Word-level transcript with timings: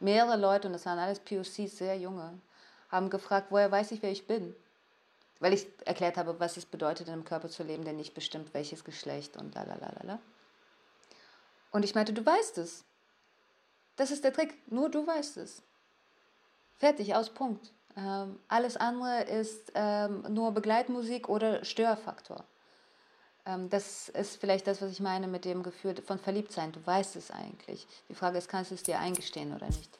Mehrere 0.00 0.36
Leute, 0.36 0.68
und 0.68 0.72
das 0.72 0.86
waren 0.86 0.98
alles 0.98 1.20
POCs, 1.20 1.76
sehr 1.78 1.98
junge, 1.98 2.38
haben 2.88 3.10
gefragt, 3.10 3.48
woher 3.50 3.70
weiß 3.70 3.92
ich, 3.92 4.02
wer 4.02 4.10
ich 4.10 4.26
bin? 4.26 4.54
Weil 5.40 5.52
ich 5.52 5.66
erklärt 5.84 6.16
habe, 6.16 6.38
was 6.40 6.56
es 6.56 6.66
bedeutet, 6.66 7.08
in 7.08 7.12
einem 7.12 7.24
Körper 7.24 7.48
zu 7.48 7.62
leben, 7.62 7.84
der 7.84 7.92
nicht 7.92 8.14
bestimmt, 8.14 8.54
welches 8.54 8.84
Geschlecht 8.84 9.36
und 9.36 9.54
lalalala. 9.54 10.20
Und 11.70 11.84
ich 11.84 11.94
meinte, 11.94 12.12
du 12.12 12.24
weißt 12.24 12.58
es. 12.58 12.84
Das 13.96 14.10
ist 14.10 14.24
der 14.24 14.32
Trick. 14.32 14.54
Nur 14.70 14.88
du 14.88 15.06
weißt 15.06 15.36
es. 15.36 15.62
Fertig, 16.76 17.14
aus, 17.14 17.30
Punkt. 17.30 17.72
Ähm, 17.96 18.38
alles 18.48 18.76
andere 18.76 19.24
ist 19.24 19.72
ähm, 19.74 20.24
nur 20.28 20.52
Begleitmusik 20.52 21.28
oder 21.28 21.64
Störfaktor. 21.64 22.44
Ähm, 23.48 23.70
das 23.70 24.10
ist 24.10 24.38
vielleicht 24.40 24.66
das, 24.66 24.82
was 24.82 24.92
ich 24.92 25.00
meine 25.00 25.26
mit 25.26 25.44
dem 25.44 25.62
Gefühl 25.62 25.94
von 26.06 26.18
Verliebtsein. 26.18 26.70
Du 26.70 26.86
weißt 26.86 27.16
es 27.16 27.30
eigentlich. 27.30 27.86
Die 28.08 28.14
Frage 28.14 28.38
ist, 28.38 28.48
kannst 28.48 28.70
du 28.70 28.74
es 28.74 28.82
dir 28.82 28.98
eingestehen 29.00 29.54
oder 29.54 29.66
nicht? 29.66 29.97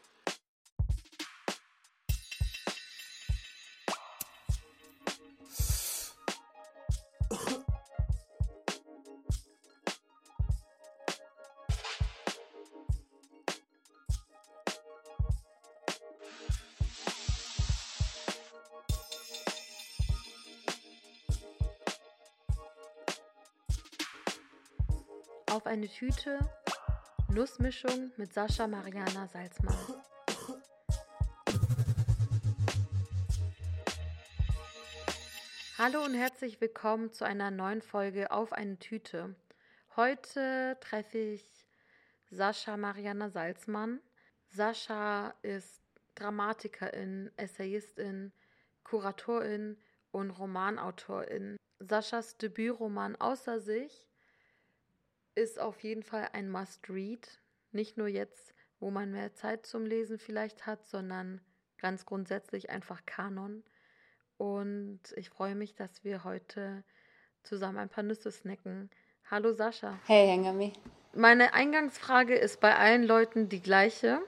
Tüte 25.98 26.38
Nussmischung 27.28 28.12
mit 28.16 28.32
Sascha 28.32 28.68
Mariana 28.68 29.26
Salzmann. 29.26 29.74
Hallo 35.76 36.04
und 36.04 36.14
herzlich 36.14 36.60
willkommen 36.60 37.12
zu 37.12 37.24
einer 37.24 37.50
neuen 37.50 37.82
Folge 37.82 38.30
Auf 38.30 38.52
eine 38.52 38.78
Tüte. 38.78 39.34
Heute 39.96 40.76
treffe 40.80 41.18
ich 41.18 41.66
Sascha 42.30 42.76
Mariana 42.76 43.28
Salzmann. 43.28 43.98
Sascha 44.50 45.34
ist 45.42 45.82
Dramatikerin, 46.14 47.32
Essayistin, 47.36 48.32
Kuratorin 48.84 49.76
und 50.12 50.30
Romanautorin. 50.30 51.56
Saschas 51.80 52.36
Debütroman 52.36 53.16
Außer 53.16 53.58
sich 53.58 54.07
ist 55.38 55.60
auf 55.60 55.82
jeden 55.84 56.02
Fall 56.02 56.28
ein 56.32 56.50
Must-Read. 56.50 57.38
Nicht 57.70 57.96
nur 57.96 58.08
jetzt, 58.08 58.54
wo 58.80 58.90
man 58.90 59.12
mehr 59.12 59.34
Zeit 59.34 59.66
zum 59.66 59.86
Lesen 59.86 60.18
vielleicht 60.18 60.66
hat, 60.66 60.84
sondern 60.84 61.40
ganz 61.80 62.04
grundsätzlich 62.04 62.70
einfach 62.70 63.06
Kanon. 63.06 63.62
Und 64.36 65.00
ich 65.14 65.30
freue 65.30 65.54
mich, 65.54 65.74
dass 65.76 66.02
wir 66.02 66.24
heute 66.24 66.82
zusammen 67.44 67.78
ein 67.78 67.88
paar 67.88 68.02
Nüsse 68.02 68.32
snacken. 68.32 68.90
Hallo 69.30 69.52
Sascha. 69.52 69.98
Hey 70.06 70.26
Hengami. 70.26 70.72
Meine 71.14 71.54
Eingangsfrage 71.54 72.34
ist 72.34 72.60
bei 72.60 72.74
allen 72.74 73.04
Leuten 73.04 73.48
die 73.48 73.62
gleiche. 73.62 74.20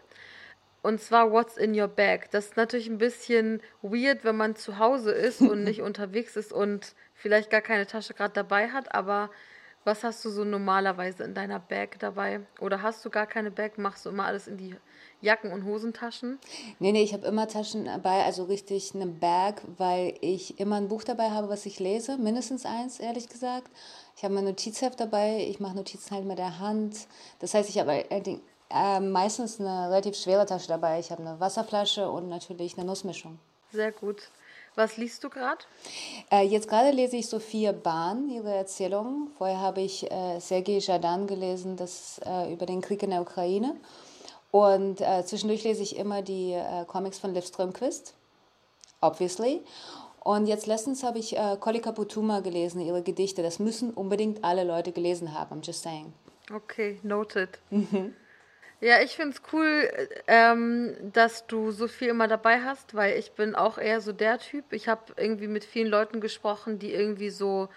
Und 0.83 1.00
zwar, 1.00 1.33
what's 1.33 1.56
in 1.56 1.78
your 1.78 1.88
bag? 1.88 2.31
Das 2.31 2.47
ist 2.47 2.56
natürlich 2.56 2.88
ein 2.88 2.98
bisschen 2.98 3.61
weird, 3.83 4.25
wenn 4.25 4.36
man 4.36 4.55
zu 4.55 4.78
Hause 4.78 5.11
ist 5.11 5.41
und 5.41 5.64
nicht 5.64 5.83
unterwegs 5.83 6.36
ist 6.36 6.53
und 6.53 6.94
vielleicht 7.14 7.50
gar 7.50 7.62
keine 7.62 7.86
Tasche 7.86 8.14
gerade 8.14 8.33
dabei 8.33 8.70
hat, 8.70 8.94
aber 8.94 9.31
was 9.84 10.04
hast 10.04 10.24
du 10.24 10.30
so 10.30 10.44
normalerweise 10.44 11.24
in 11.24 11.34
deiner 11.34 11.58
Bag 11.58 11.98
dabei? 11.98 12.40
Oder 12.60 12.82
hast 12.82 13.04
du 13.04 13.10
gar 13.10 13.26
keine 13.26 13.50
Bag? 13.50 13.78
Machst 13.78 14.04
du 14.04 14.10
immer 14.10 14.26
alles 14.26 14.46
in 14.46 14.56
die 14.56 14.76
Jacken- 15.22 15.52
und 15.52 15.64
Hosentaschen? 15.64 16.38
Nee, 16.78 16.92
nee, 16.92 17.02
ich 17.02 17.14
habe 17.14 17.26
immer 17.26 17.48
Taschen 17.48 17.86
dabei, 17.86 18.24
also 18.24 18.44
richtig 18.44 18.94
eine 18.94 19.06
Bag, 19.06 19.62
weil 19.78 20.14
ich 20.20 20.60
immer 20.60 20.76
ein 20.76 20.88
Buch 20.88 21.04
dabei 21.04 21.30
habe, 21.30 21.48
was 21.48 21.66
ich 21.66 21.78
lese. 21.78 22.18
Mindestens 22.18 22.66
eins, 22.66 23.00
ehrlich 23.00 23.28
gesagt. 23.28 23.70
Ich 24.16 24.24
habe 24.24 24.34
mein 24.34 24.44
Notizheft 24.44 25.00
dabei, 25.00 25.46
ich 25.48 25.60
mache 25.60 25.76
Notizen 25.76 26.14
halt 26.14 26.26
mit 26.26 26.38
der 26.38 26.58
Hand. 26.58 27.06
Das 27.38 27.54
heißt, 27.54 27.69
ich 27.70 27.78
habe 27.78 28.04
äh, 28.70 29.00
meistens 29.00 29.60
eine 29.60 29.90
relativ 29.90 30.16
schwere 30.16 30.44
Tasche 30.46 30.69
dabei. 30.69 31.00
Ich 31.00 31.10
habe 31.10 31.22
eine 31.22 31.40
Wasserflasche 31.40 32.10
und 32.10 32.28
natürlich 32.28 32.76
eine 32.76 32.86
Nussmischung. 32.86 33.38
Sehr 33.72 33.92
gut. 33.92 34.28
Was 34.76 34.97
liest 34.97 35.25
du 35.25 35.28
gerade? 35.28 35.64
Äh, 36.31 36.47
jetzt 36.47 36.69
gerade 36.69 36.91
lese 36.91 37.16
ich 37.16 37.28
Sophia 37.28 37.72
Bahn, 37.72 38.31
ihre 38.31 38.54
Erzählung. 38.54 39.28
Vorher 39.36 39.60
habe 39.60 39.81
ich 39.81 40.10
äh, 40.10 40.38
Sergei 40.41 40.78
Jadan 40.78 41.26
gelesen, 41.26 41.76
das 41.76 42.20
äh, 42.25 42.53
über 42.53 42.66
den 42.66 42.81
Krieg 42.81 43.03
in 43.03 43.10
der 43.10 43.22
Ukraine. 43.22 43.76
Und 44.50 45.00
äh, 45.00 45.25
zwischendurch 45.25 45.64
lese 45.64 45.82
ich 45.82 45.97
immer 45.97 46.22
die 46.22 46.53
äh, 46.53 46.84
Comics 46.86 47.19
von 47.19 47.34
Liv 47.34 47.47
Strömquist, 47.47 48.14
obviously. 49.00 49.62
Und 50.22 50.47
jetzt 50.47 50.66
letztens 50.66 51.02
habe 51.02 51.19
ich 51.19 51.37
äh, 51.37 51.56
Kolika 51.58 51.92
Putuma 51.92 52.41
gelesen, 52.41 52.81
ihre 52.81 53.02
Gedichte. 53.02 53.42
Das 53.42 53.58
müssen 53.58 53.92
unbedingt 53.92 54.44
alle 54.44 54.64
Leute 54.64 54.92
gelesen 54.92 55.34
haben, 55.38 55.60
I'm 55.60 55.66
just 55.66 55.82
saying. 55.82 56.12
Okay, 56.52 56.98
noted. 57.02 57.58
Mhm. 57.70 58.14
Ja, 58.80 59.02
ich 59.02 59.14
finde 59.14 59.36
es 59.36 59.42
cool, 59.52 59.91
ähm, 60.26 60.96
dass 61.12 61.46
du 61.46 61.70
so 61.70 61.86
viel 61.86 62.08
immer 62.08 62.28
dabei 62.28 62.62
hast, 62.62 62.94
weil 62.94 63.18
ich 63.18 63.32
bin 63.32 63.54
auch 63.54 63.76
eher 63.76 64.00
so 64.00 64.12
der 64.12 64.38
Typ. 64.38 64.72
Ich 64.72 64.88
habe 64.88 65.12
irgendwie 65.16 65.48
mit 65.48 65.64
vielen 65.64 65.88
Leuten 65.88 66.20
gesprochen, 66.22 66.78
die 66.78 66.92
irgendwie 66.94 67.28
so, 67.28 67.69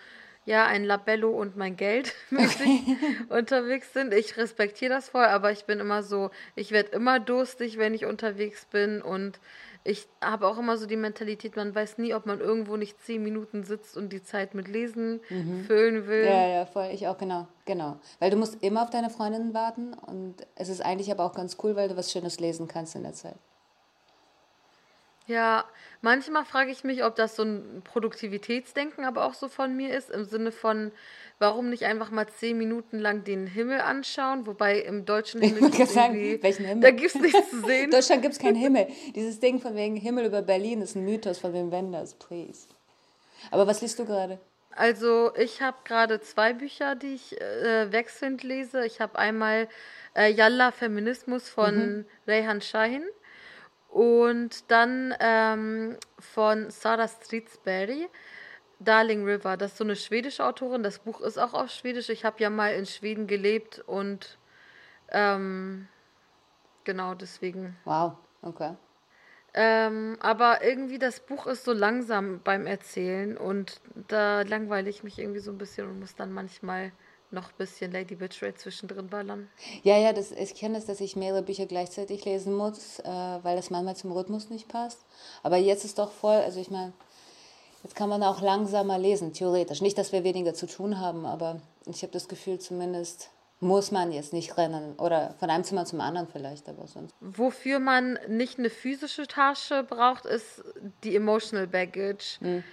ja, 0.46 0.66
ein 0.66 0.86
Labello 0.86 1.30
und 1.32 1.58
mein 1.58 1.76
Geld 1.76 2.14
mäßig 2.30 2.82
unterwegs 3.30 3.92
sind. 3.92 4.14
Ich 4.14 4.38
respektiere 4.38 4.94
das 4.94 5.10
voll, 5.10 5.26
aber 5.26 5.52
ich 5.52 5.66
bin 5.66 5.82
immer 5.82 6.04
so, 6.04 6.32
ich 6.56 6.72
werde 6.72 6.92
immer 6.92 7.20
durstig, 7.20 7.78
wenn 7.78 7.94
ich 7.94 8.06
unterwegs 8.06 8.66
bin 8.66 9.02
und 9.02 9.40
ich 9.84 10.08
habe 10.22 10.48
auch 10.48 10.58
immer 10.58 10.78
so 10.78 10.86
die 10.86 10.96
Mentalität, 10.96 11.56
man 11.56 11.76
weiß 11.76 11.98
nie, 11.98 12.14
ob 12.14 12.26
man 12.26 12.40
irgendwo 12.40 12.78
nicht 12.78 13.02
zehn 13.04 13.22
Minuten 13.22 13.64
sitzt 13.64 13.98
und 13.98 14.14
die 14.14 14.24
Zeit 14.24 14.56
mit 14.56 14.68
Lesen 14.68 15.20
mhm. 15.30 15.66
füllen 15.66 16.08
will. 16.08 16.26
Ja, 16.26 16.48
ja, 16.48 16.66
voll. 16.66 16.90
Ich 16.94 17.08
auch, 17.08 17.18
genau. 17.18 17.48
Genau. 17.66 17.98
Weil 18.20 18.32
du 18.32 18.38
musst 18.38 18.64
immer 18.64 18.84
auf 18.84 18.90
deine 18.90 19.10
Freundinnen 19.10 19.54
warten 19.54 19.94
und 19.94 20.36
es 20.56 20.70
ist 20.70 20.82
eigentlich 20.82 21.12
aber 21.12 21.26
auch 21.26 21.34
ganz 21.34 21.58
cool, 21.64 21.76
weil 21.76 21.90
du 21.90 21.98
was 21.98 22.12
Schönes 22.12 22.40
lesen 22.40 22.68
kannst 22.68 22.96
in 22.96 23.04
der 23.04 23.14
Zeit. 23.14 23.38
Ja, 25.26 25.66
manchmal 26.02 26.44
frage 26.44 26.72
ich 26.72 26.84
mich, 26.84 27.04
ob 27.06 27.16
das 27.16 27.36
so 27.36 27.44
ein 27.44 27.82
Produktivitätsdenken 27.86 29.06
aber 29.06 29.26
auch 29.26 29.34
so 29.34 29.48
von 29.48 29.76
mir 29.76 29.96
ist, 29.96 30.10
im 30.10 30.26
Sinne 30.26 30.52
von, 30.52 30.92
warum 31.40 31.70
nicht 31.70 31.86
einfach 31.86 32.12
mal 32.12 32.28
zehn 32.28 32.58
Minuten 32.58 33.00
lang 33.00 33.24
den 33.24 33.48
Himmel 33.48 33.80
anschauen, 33.80 34.46
wobei 34.46 34.80
im 34.80 35.06
deutschen 35.06 35.42
Himmel 35.42 35.72
ich 35.74 35.90
sagen, 35.90 36.16
welchen 36.42 36.66
Himmel? 36.66 36.82
da 36.82 36.92
gibt 36.92 37.16
es 37.16 37.22
nichts 37.22 37.50
zu 37.50 37.62
sehen. 37.62 37.86
In 37.86 37.92
Deutschland 37.92 38.22
gibt 38.22 38.34
es 38.34 38.40
keinen 38.40 38.56
Himmel. 38.56 38.88
Dieses 39.16 39.40
Ding 39.40 39.62
von 39.62 39.76
wegen 39.76 39.96
Himmel 39.96 40.26
über 40.26 40.42
Berlin 40.42 40.82
ist 40.82 40.96
ein 40.96 41.06
Mythos 41.06 41.38
von 41.38 41.54
Wim 41.54 41.72
Wenders, 41.72 42.16
please. 42.16 42.68
Aber 43.50 43.66
was 43.66 43.82
liest 43.82 44.00
du 44.00 44.06
gerade? 44.06 44.40
Also 44.76 45.34
ich 45.36 45.62
habe 45.62 45.78
gerade 45.86 46.20
zwei 46.20 46.52
Bücher, 46.54 46.96
die 46.96 47.14
ich 47.14 47.40
äh, 47.40 47.92
wechselnd 47.92 48.44
lese. 48.44 48.86
Ich 48.86 49.00
habe 49.00 49.20
einmal 49.20 49.70
äh, 50.16 50.32
Yalla 50.32 50.72
Feminismus 50.72 51.48
von 51.48 51.76
mhm. 51.76 52.06
Rehan 52.28 52.62
Shahin 52.62 53.04
und 53.94 54.72
dann 54.72 55.14
ähm, 55.20 55.98
von 56.18 56.72
Sarah 56.72 57.08
Stridsberry, 57.08 58.10
Darling 58.80 59.24
River. 59.24 59.56
Das 59.56 59.74
ist 59.74 59.78
so 59.78 59.84
eine 59.84 59.96
schwedische 59.96 60.44
Autorin. 60.44 60.82
Das 60.82 60.98
Buch 60.98 61.22
ist 61.22 61.38
auch 61.38 61.54
auf 61.54 61.70
Schwedisch. 61.70 62.10
Ich 62.10 62.26
habe 62.26 62.42
ja 62.42 62.50
mal 62.50 62.74
in 62.74 62.88
Schweden 62.88 63.28
gelebt 63.28 63.84
und 63.86 64.40
ähm, 65.10 65.88
genau 66.86 67.14
deswegen. 67.14 67.78
Wow, 67.86 68.14
okay. 68.42 68.76
Ähm, 69.54 70.18
aber 70.22 70.64
irgendwie 70.64 70.98
das 70.98 71.20
Buch 71.20 71.46
ist 71.46 71.64
so 71.64 71.72
langsam 71.72 72.42
beim 72.44 72.66
Erzählen 72.66 73.38
und 73.38 73.80
da 74.08 74.42
langweile 74.42 74.90
ich 74.90 75.04
mich 75.04 75.20
irgendwie 75.20 75.40
so 75.40 75.52
ein 75.52 75.60
bisschen 75.60 75.88
und 75.88 76.00
muss 76.00 76.16
dann 76.16 76.34
manchmal 76.34 76.92
noch 77.34 77.50
ein 77.50 77.58
bisschen 77.58 77.92
Lady 77.92 78.16
Betray 78.16 78.54
zwischendrin 78.56 79.10
ballern. 79.10 79.50
Ja, 79.84 79.98
ja, 79.98 80.14
das, 80.14 80.32
ich 80.32 80.56
kenne 80.56 80.78
es, 80.78 80.86
dass 80.86 81.02
ich 81.02 81.16
mehrere 81.16 81.42
Bücher 81.42 81.66
gleichzeitig 81.66 82.24
lesen 82.26 82.54
muss, 82.54 83.00
äh, 83.00 83.04
weil 83.06 83.56
das 83.56 83.70
manchmal 83.70 83.96
zum 83.96 84.12
Rhythmus 84.12 84.50
nicht 84.50 84.68
passt. 84.68 85.00
Aber 85.42 85.58
jetzt 85.58 85.86
ist 85.86 86.00
doch 86.00 86.12
voll, 86.12 86.38
also 86.38 86.60
ich 86.60 86.72
meine, 86.72 86.94
jetzt 87.84 87.96
kann 87.96 88.10
man 88.10 88.24
auch 88.24 88.42
langsamer 88.42 88.98
lesen, 88.98 89.34
theoretisch. 89.34 89.82
Nicht, 89.82 89.98
dass 89.98 90.12
wir 90.12 90.24
weniger 90.24 90.54
zu 90.54 90.68
tun 90.68 91.00
haben, 91.00 91.26
aber 91.26 91.62
ich 91.86 92.02
habe 92.04 92.14
das 92.14 92.28
Gefühl, 92.28 92.60
zumindest 92.60 93.30
muss 93.60 93.92
man 93.92 94.12
jetzt 94.12 94.34
nicht 94.34 94.58
rennen 94.58 94.94
oder 94.98 95.36
von 95.40 95.50
einem 95.50 95.64
Zimmer 95.64 95.86
zum 95.86 96.02
anderen 96.02 96.28
vielleicht, 96.28 96.68
aber 96.70 96.86
sonst. 96.88 97.16
Wofür 97.22 97.80
man 97.80 98.20
nicht 98.28 98.60
eine 98.60 98.70
physische 98.70 99.26
Tasche 99.26 99.84
braucht, 99.84 100.26
ist 100.26 100.64
die 101.04 101.16
Emotional 101.16 101.68
Baggage. 101.68 102.38
Mhm. 102.42 102.64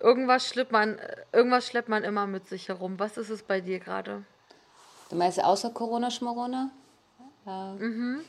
Irgendwas 0.00 0.46
schleppt 0.46 0.72
man, 0.72 0.98
irgendwas 1.32 1.66
schleppt 1.66 1.88
man 1.88 2.04
immer 2.04 2.26
mit 2.26 2.48
sich 2.48 2.68
herum. 2.68 2.98
Was 2.98 3.16
ist 3.16 3.30
es 3.30 3.42
bei 3.42 3.60
dir 3.60 3.78
gerade? 3.78 4.24
Du 5.10 5.16
meinst 5.16 5.42
außer 5.42 5.70
Corona 5.70 6.10
Schmorona? 6.10 6.70
Ja. 7.46 7.74
Mhm. 7.78 8.20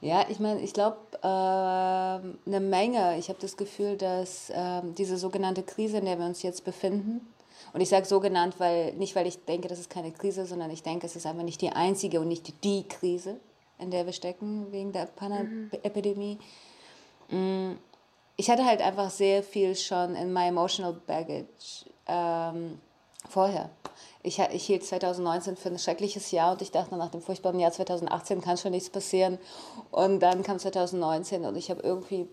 Ja, 0.00 0.26
ich 0.28 0.38
meine, 0.38 0.60
ich 0.60 0.74
glaube, 0.74 0.98
äh, 1.22 1.26
eine 1.26 2.60
Menge. 2.60 3.16
Ich 3.18 3.28
habe 3.28 3.38
das 3.40 3.56
Gefühl, 3.56 3.96
dass 3.96 4.50
äh, 4.50 4.82
diese 4.98 5.16
sogenannte 5.16 5.62
Krise, 5.62 5.98
in 5.98 6.04
der 6.04 6.18
wir 6.18 6.26
uns 6.26 6.42
jetzt 6.42 6.64
befinden, 6.64 7.26
und 7.72 7.80
ich 7.80 7.88
sage 7.88 8.04
so 8.04 8.20
genannt, 8.20 8.56
weil 8.58 8.92
nicht 8.94 9.16
weil 9.16 9.26
ich 9.26 9.44
denke, 9.44 9.68
das 9.68 9.78
ist 9.78 9.90
keine 9.90 10.12
Krise, 10.12 10.46
sondern 10.46 10.70
ich 10.70 10.82
denke, 10.82 11.06
es 11.06 11.16
ist 11.16 11.26
einfach 11.26 11.42
nicht 11.42 11.60
die 11.60 11.70
einzige 11.70 12.20
und 12.20 12.28
nicht 12.28 12.62
die, 12.64 12.86
Krise. 12.86 13.40
in 13.78 13.90
der 13.90 14.06
wir 14.06 14.12
stecken 14.12 14.70
wegen 14.70 14.92
der 14.92 15.06
Pana-Epidemie. 15.06 16.38
Mhm. 17.30 17.78
Ich 18.36 18.50
hatte 18.50 18.64
halt 18.64 18.82
einfach 18.82 19.10
sehr 19.10 19.42
viel 19.42 19.76
schon 19.76 20.16
in 20.16 20.32
my 20.32 20.48
emotional 20.48 20.92
baggage 20.92 21.86
ähm, 22.06 22.80
vorher. 23.28 23.70
Ich, 24.22 24.38
ich 24.38 24.66
hielt 24.66 24.84
2019 24.84 25.56
für 25.56 25.68
ein 25.68 25.78
schreckliches 25.78 26.30
Jahr 26.30 26.52
und 26.52 26.62
ich 26.62 26.72
dachte, 26.72 26.96
nach 26.96 27.10
dem 27.10 27.20
furchtbaren 27.20 27.60
Jahr 27.60 27.70
2018 27.70 28.40
kann 28.40 28.56
schon 28.56 28.72
nichts 28.72 28.90
passieren. 28.90 29.38
Und 29.90 30.20
dann 30.20 30.42
kam 30.42 30.58
2019 30.58 31.44
und 31.44 31.56
ich 31.56 31.70
habe 31.70 31.82
irgendwie 31.82 32.28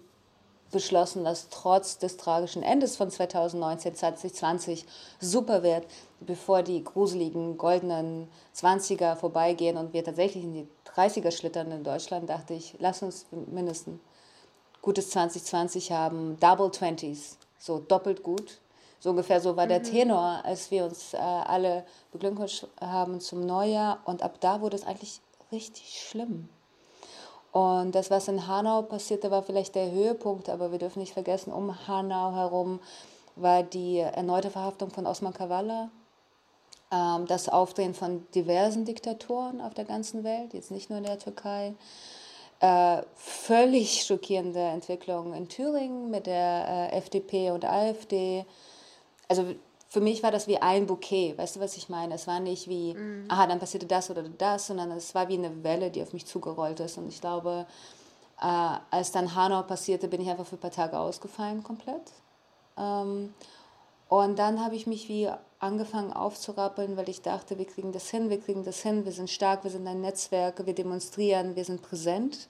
beschlossen, 0.71 1.24
dass 1.24 1.50
trotz 1.50 1.98
des 1.98 2.18
tragischen 2.18 2.63
Endes 2.63 2.95
von 2.95 3.12
2019 3.12 3.94
2020 3.94 4.86
super 5.19 5.63
wird, 5.63 5.86
bevor 6.21 6.63
die 6.63 6.83
gruseligen 6.83 7.57
goldenen 7.57 8.30
20er 8.56 9.15
vorbeigehen 9.15 9.77
und 9.77 9.94
wir 9.94 10.04
tatsächlich 10.04 10.44
in 10.44 10.54
die 10.54 10.68
30er 10.95 11.31
schlittern 11.31 11.71
in 11.71 11.83
Deutschland, 11.83 12.30
dachte 12.30 12.54
ich, 12.54 12.75
lass 12.80 13.04
uns 13.04 13.25
mindestens 13.31 14.00
gutes 14.81 15.10
2020 15.12 15.92
haben, 15.92 16.39
Double 16.39 16.68
20s, 16.68 17.36
so 17.57 17.80
doppelt 17.80 18.24
gut. 18.24 18.60
So 19.00 19.10
ungefähr 19.10 19.42
so 19.42 19.56
war 19.56 19.66
der 19.66 19.80
mhm. 19.80 19.83
Tenor, 19.83 20.42
als 20.44 20.69
wir 20.69 20.86
uns 20.86 21.13
äh, 21.13 21.18
alle 21.18 21.86
beglückwünscht 22.12 22.68
haben 22.80 23.19
zum 23.19 23.45
Neujahr. 23.45 24.00
Und 24.06 24.22
ab 24.22 24.36
da 24.42 24.62
wurde 24.62 24.75
es 24.75 24.86
eigentlich 24.86 25.19
richtig 25.51 26.07
schlimm. 26.07 26.50
Und 27.51 27.95
das, 27.95 28.12
was 28.12 28.28
in 28.28 28.48
Hanau 28.48 28.83
passierte, 28.83 29.31
war 29.31 29.44
vielleicht 29.44 29.75
der 29.75 29.92
Höhepunkt, 29.92 30.50
aber 30.50 30.72
wir 30.72 30.80
dürfen 30.80 31.00
nicht 31.00 31.13
vergessen, 31.13 31.51
um 31.51 31.88
Hanau 31.88 32.33
herum 32.33 32.80
war 33.36 33.63
die 33.63 33.98
erneute 33.98 34.51
Verhaftung 34.51 34.89
von 34.92 35.06
Osman 35.06 35.33
Kavala, 35.33 35.89
ähm, 36.92 37.25
das 37.28 37.50
Aufdrehen 37.50 37.94
von 37.94 38.25
diversen 38.36 38.86
Diktatoren 38.86 39.62
auf 39.62 39.74
der 39.74 39.86
ganzen 39.86 40.24
Welt, 40.24 40.54
jetzt 40.54 40.72
nicht 40.72 40.89
nur 40.89 41.00
in 41.00 41.06
der 41.06 41.19
Türkei, 41.19 41.74
äh, 42.62 43.02
völlig 43.16 44.04
schockierende 44.04 44.60
Entwicklungen 44.60 45.34
in 45.34 45.50
Thüringen 45.50 46.10
mit 46.10 46.28
der 46.28 46.92
äh, 46.94 46.98
FDP 46.98 47.52
und 47.52 47.66
AfD, 47.66 48.46
also 49.28 49.56
für 49.90 50.00
mich 50.00 50.24
war 50.24 50.31
das 50.31 50.48
wie 50.48 50.58
ein 50.58 50.88
Bouquet, 50.88 51.38
weißt 51.38 51.58
du, 51.58 51.60
was 51.60 51.75
ich 51.75 51.90
meine? 51.90 52.13
Es 52.16 52.25
war 52.25 52.40
nicht 52.40 52.69
wie, 52.69 52.94
mhm. 52.94 53.25
aha, 53.28 53.48
dann 53.48 53.60
passierte 53.60 53.88
das 53.88 54.10
oder 54.10 54.24
das, 54.24 54.68
sondern 54.68 54.90
es 54.92 55.13
war 55.13 55.28
wie 55.28 55.38
eine 55.38 55.63
Welle, 55.66 55.92
die 55.92 56.02
auf 56.02 56.13
mich 56.13 56.25
zugerollt 56.25 56.80
ist. 56.80 56.98
Und 56.98 57.10
ich 57.10 57.19
glaube, 57.19 57.66
äh, 58.40 58.75
als 58.90 59.12
dann 59.12 59.36
Hanau 59.36 59.64
passierte, 59.64 60.07
bin 60.07 60.22
ich 60.22 60.30
einfach 60.30 60.46
für 60.46 60.56
ein 60.56 60.62
paar 60.62 60.72
Tage 60.72 60.98
ausgefallen 60.98 61.62
komplett. 61.62 62.14
Ähm, 62.78 63.34
und 64.12 64.38
dann 64.40 64.62
habe 64.62 64.75
ich 64.75 64.88
mich 64.88 65.08
wie 65.08 65.30
angefangen 65.60 66.12
aufzurappeln, 66.12 66.98
weil 66.98 67.08
ich 67.08 67.22
dachte, 67.22 67.58
wir 67.58 67.66
kriegen 67.66 67.94
das 67.94 68.10
hin, 68.10 68.30
wir 68.30 68.42
kriegen 68.42 68.66
das 68.66 68.81
hin, 68.81 69.06
wir 69.06 69.13
sind 69.13 69.30
stark, 69.30 69.63
wir 69.63 69.72
sind 69.72 69.88
ein 69.88 70.02
Netzwerk, 70.02 70.66
wir 70.66 70.75
demonstrieren, 70.75 71.56
wir 71.56 71.63
sind 71.63 71.81
präsent. 71.81 72.50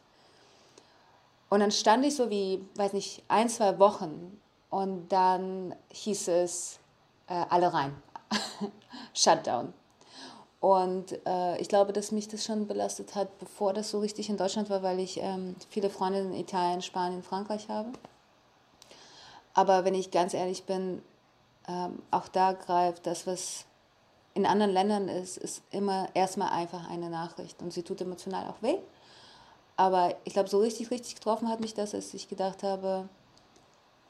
Und 1.51 1.59
dann 1.59 1.69
stand 1.69 2.03
ich 2.03 2.15
so 2.15 2.31
wie, 2.31 2.65
weiß 2.77 2.93
nicht, 2.93 3.21
ein, 3.27 3.47
zwei 3.47 3.77
Wochen 3.77 4.41
und 4.71 5.09
dann 5.09 5.75
hieß 5.93 6.29
es, 6.29 6.79
äh, 7.27 7.45
alle 7.49 7.71
rein. 7.71 7.93
Shutdown. 9.13 9.71
Und 10.61 11.19
äh, 11.27 11.61
ich 11.61 11.67
glaube, 11.67 11.93
dass 11.93 12.11
mich 12.11 12.27
das 12.27 12.43
schon 12.43 12.65
belastet 12.65 13.13
hat, 13.13 13.37
bevor 13.37 13.73
das 13.73 13.91
so 13.91 13.99
richtig 13.99 14.31
in 14.31 14.37
Deutschland 14.37 14.71
war, 14.71 14.81
weil 14.81 14.99
ich 14.99 15.19
ähm, 15.21 15.55
viele 15.69 15.91
Freunde 15.91 16.21
in 16.21 16.33
Italien, 16.33 16.81
Spanien, 16.81 17.21
Frankreich 17.21 17.69
habe. 17.69 17.91
Aber 19.53 19.85
wenn 19.85 19.93
ich 19.93 20.09
ganz 20.09 20.33
ehrlich 20.33 20.63
bin, 20.63 21.03
ähm, 21.71 22.01
auch 22.11 22.27
da 22.27 22.53
greift 22.53 23.07
das, 23.07 23.25
was 23.25 23.65
in 24.33 24.45
anderen 24.45 24.71
Ländern 24.71 25.07
ist, 25.07 25.37
ist 25.37 25.63
immer 25.71 26.09
erstmal 26.13 26.51
einfach 26.51 26.89
eine 26.89 27.09
Nachricht. 27.09 27.61
Und 27.61 27.71
sie 27.71 27.83
tut 27.83 28.01
emotional 28.01 28.47
auch 28.47 28.61
weh. 28.61 28.77
Aber 29.77 30.15
ich 30.25 30.33
glaube, 30.33 30.49
so 30.49 30.59
richtig, 30.59 30.91
richtig 30.91 31.15
getroffen 31.15 31.49
hat 31.49 31.59
mich 31.59 31.73
das, 31.73 31.95
als 31.95 32.13
ich 32.13 32.29
gedacht 32.29 32.63
habe, 32.63 33.07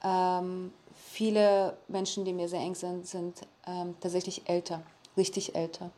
ähm, 0.03 0.73
viele 0.93 1.77
Menschen, 1.87 2.25
die 2.25 2.33
mir 2.33 2.49
sehr 2.49 2.59
eng 2.59 2.75
sind, 2.75 3.07
sind 3.07 3.41
ähm, 3.67 3.95
tatsächlich 3.99 4.49
älter, 4.49 4.81
richtig 5.15 5.55
älter. 5.55 5.91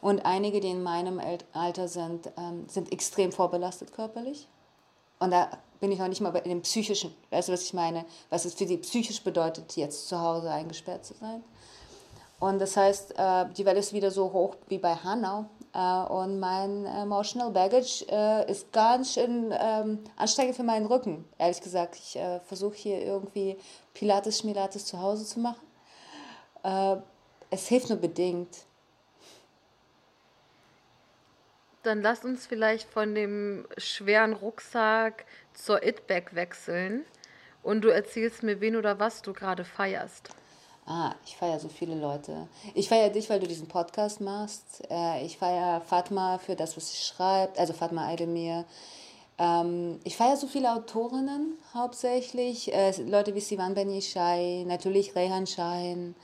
Und 0.00 0.24
einige, 0.24 0.60
die 0.60 0.70
in 0.70 0.82
meinem 0.82 1.20
Alter 1.52 1.88
sind, 1.88 2.30
ähm, 2.36 2.68
sind 2.68 2.92
extrem 2.92 3.32
vorbelastet 3.32 3.92
körperlich. 3.92 4.48
Und 5.18 5.30
da 5.30 5.50
bin 5.80 5.92
ich 5.92 5.98
noch 5.98 6.08
nicht 6.08 6.20
mal 6.20 6.30
bei 6.30 6.40
dem 6.40 6.62
psychischen. 6.62 7.14
Weißt 7.30 7.48
du, 7.48 7.52
was 7.52 7.62
ich 7.62 7.74
meine? 7.74 8.04
Was 8.30 8.44
es 8.44 8.54
für 8.54 8.66
sie 8.66 8.78
psychisch 8.78 9.22
bedeutet, 9.22 9.76
jetzt 9.76 10.08
zu 10.08 10.20
Hause 10.20 10.50
eingesperrt 10.50 11.04
zu 11.04 11.14
sein. 11.14 11.42
Und 12.40 12.60
das 12.60 12.76
heißt, 12.76 13.18
äh, 13.18 13.46
die 13.56 13.64
Welle 13.64 13.80
ist 13.80 13.92
wieder 13.92 14.10
so 14.10 14.32
hoch 14.32 14.56
wie 14.68 14.78
bei 14.78 14.94
Hanau. 14.94 15.46
Äh, 15.74 16.12
und 16.12 16.38
mein 16.38 16.86
Emotional 16.86 17.50
Baggage 17.50 18.06
äh, 18.08 18.50
ist 18.50 18.72
ganz 18.72 19.14
schön 19.14 19.52
ähm, 19.58 19.98
anstrengend 20.16 20.56
für 20.56 20.62
meinen 20.62 20.86
Rücken. 20.86 21.24
Ehrlich 21.36 21.60
gesagt, 21.60 21.96
ich 21.96 22.18
versuche 22.46 22.76
hier 22.76 23.02
irgendwie 23.02 23.56
Pilates, 23.94 24.38
Schmilates 24.38 24.86
zu 24.86 25.00
Hause 25.00 25.24
zu 25.24 25.40
machen. 25.40 25.60
es 27.50 27.68
hilft 27.68 27.88
nur 27.88 27.98
bedingt. 27.98 28.67
Dann 31.82 32.02
lass 32.02 32.24
uns 32.24 32.46
vielleicht 32.46 32.88
von 32.88 33.14
dem 33.14 33.66
schweren 33.76 34.32
Rucksack 34.32 35.24
zur 35.54 35.82
It-Bag 35.82 36.34
wechseln 36.34 37.04
und 37.62 37.82
du 37.82 37.88
erzählst 37.88 38.42
mir, 38.42 38.60
wen 38.60 38.76
oder 38.76 38.98
was 38.98 39.22
du 39.22 39.32
gerade 39.32 39.64
feierst. 39.64 40.30
Ah, 40.86 41.14
ich 41.26 41.36
feiere 41.36 41.60
so 41.60 41.68
viele 41.68 41.94
Leute. 41.94 42.48
Ich 42.74 42.88
feiere 42.88 43.10
dich, 43.10 43.28
weil 43.28 43.40
du 43.40 43.46
diesen 43.46 43.68
Podcast 43.68 44.22
machst. 44.22 44.82
Äh, 44.90 45.24
ich 45.24 45.36
feiere 45.36 45.82
Fatma 45.82 46.38
für 46.38 46.56
das, 46.56 46.78
was 46.78 46.90
sie 46.90 46.96
schreibt, 46.96 47.58
also 47.58 47.74
Fatma 47.74 48.06
Eidemir. 48.06 48.64
Ähm, 49.36 50.00
ich 50.04 50.16
feiere 50.16 50.38
so 50.38 50.46
viele 50.46 50.72
Autorinnen 50.72 51.58
hauptsächlich. 51.74 52.72
Äh, 52.72 52.92
Leute 53.02 53.34
wie 53.34 53.40
Sivan 53.40 53.74
Benishai, 53.74 54.64
natürlich 54.66 55.14
Rehan 55.14 55.46
Shahin. 55.46 56.14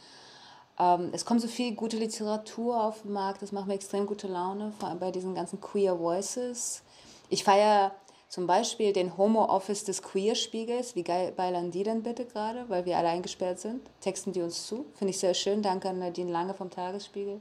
Ähm, 0.79 1.11
es 1.13 1.25
kommt 1.25 1.41
so 1.41 1.49
viel 1.49 1.75
gute 1.75 1.97
Literatur 1.97 2.83
auf 2.83 3.03
den 3.03 3.13
Markt, 3.13 3.43
das 3.43 3.53
macht 3.53 3.67
mir 3.67 3.75
extrem 3.75 4.07
gute 4.07 4.27
Laune, 4.27 4.73
vor 4.79 4.89
allem 4.89 4.99
bei 4.99 5.11
diesen 5.11 5.35
ganzen 5.35 5.61
Queer 5.61 5.99
Voices. 5.99 6.83
Ich 7.29 7.45
feiere 7.45 7.93
zum 8.29 8.49
Beispiel 8.49 8.93
den 8.93 9.17
Homo 9.17 9.45
Office 9.45 9.85
des 9.85 10.03
Queer-Spiegels. 10.03 10.97
Wie 10.97 11.05
geil 11.05 11.31
beilen 11.31 11.71
die 11.71 11.85
denn 11.85 12.03
bitte 12.03 12.25
gerade, 12.25 12.69
weil 12.69 12.85
wir 12.85 12.99
alle 12.99 13.09
eingesperrt 13.09 13.61
sind? 13.61 13.81
Texten 14.01 14.33
die 14.33 14.43
uns 14.43 14.67
zu. 14.67 14.87
Finde 14.95 15.11
ich 15.11 15.21
sehr 15.21 15.35
schön. 15.35 15.63
Danke 15.63 15.89
an 15.91 16.01
Nadine 16.01 16.33
Lange 16.33 16.53
vom 16.53 16.69
Tagesspiegel. 16.69 17.41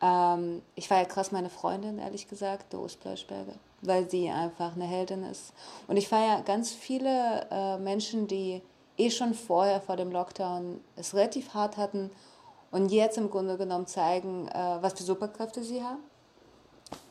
Ähm, 0.00 0.62
ich 0.76 0.88
feiere 0.88 1.04
krass 1.04 1.30
meine 1.30 1.50
Freundin, 1.50 1.98
ehrlich 1.98 2.26
gesagt, 2.26 2.72
Doris 2.72 2.96
Pleuschberger, 2.96 3.54
weil 3.82 4.08
sie 4.08 4.30
einfach 4.30 4.74
eine 4.74 4.86
Heldin 4.86 5.24
ist. 5.24 5.52
Und 5.88 5.98
ich 5.98 6.08
feiere 6.08 6.40
ganz 6.42 6.72
viele 6.72 7.46
äh, 7.50 7.76
Menschen, 7.76 8.26
die 8.26 8.62
eh 8.96 9.10
schon 9.10 9.34
vorher 9.34 9.82
vor 9.82 9.96
dem 9.96 10.10
Lockdown 10.10 10.80
es 10.96 11.14
relativ 11.14 11.52
hart 11.52 11.76
hatten 11.76 12.10
und 12.70 12.90
jetzt 12.90 13.18
im 13.18 13.30
Grunde 13.30 13.56
genommen 13.56 13.86
zeigen, 13.86 14.48
äh, 14.48 14.78
was 14.80 14.94
für 14.94 15.02
Superkräfte 15.02 15.62
sie 15.62 15.82
haben. 15.82 16.02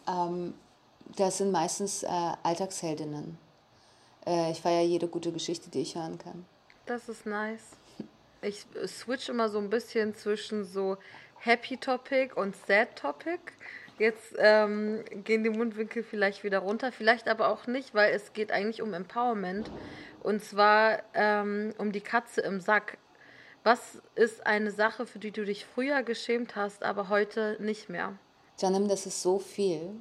Ähm, 0.07 0.53
das 1.15 1.37
sind 1.37 1.51
meistens 1.51 2.03
äh, 2.03 2.07
Alltagsheldinnen. 2.43 3.37
Äh, 4.25 4.51
ich 4.51 4.61
feiere 4.61 4.83
jede 4.83 5.07
gute 5.07 5.31
Geschichte, 5.31 5.69
die 5.69 5.81
ich 5.81 5.95
hören 5.95 6.17
kann. 6.17 6.45
Das 6.85 7.09
ist 7.09 7.25
nice. 7.25 7.71
Ich 8.41 8.65
switch 8.85 9.29
immer 9.29 9.49
so 9.49 9.57
ein 9.57 9.69
bisschen 9.69 10.15
zwischen 10.15 10.63
so 10.63 10.97
Happy 11.39 11.77
Topic 11.77 12.33
und 12.35 12.55
Sad 12.67 12.95
Topic. 12.95 13.39
Jetzt 13.97 14.35
ähm, 14.37 15.03
gehen 15.23 15.43
die 15.43 15.49
Mundwinkel 15.49 16.03
vielleicht 16.03 16.43
wieder 16.43 16.59
runter, 16.59 16.91
vielleicht 16.91 17.27
aber 17.27 17.49
auch 17.49 17.65
nicht, 17.65 17.95
weil 17.95 18.13
es 18.13 18.33
geht 18.33 18.51
eigentlich 18.51 18.81
um 18.83 18.93
Empowerment. 18.93 19.71
Und 20.21 20.43
zwar 20.43 20.99
ähm, 21.15 21.73
um 21.77 21.91
die 21.91 22.01
Katze 22.01 22.41
im 22.41 22.61
Sack. 22.61 22.97
Was 23.67 23.79
ist 24.15 24.45
eine 24.47 24.71
Sache, 24.71 25.05
für 25.05 25.19
die 25.19 25.31
du 25.31 25.43
dich 25.43 25.65
früher 25.65 26.01
geschämt 26.01 26.55
hast, 26.55 26.83
aber 26.83 27.09
heute 27.09 27.57
nicht 27.59 27.89
mehr? 27.89 28.17
Janem, 28.57 28.87
das 28.87 29.05
ist 29.05 29.21
so 29.21 29.39
viel 29.39 29.93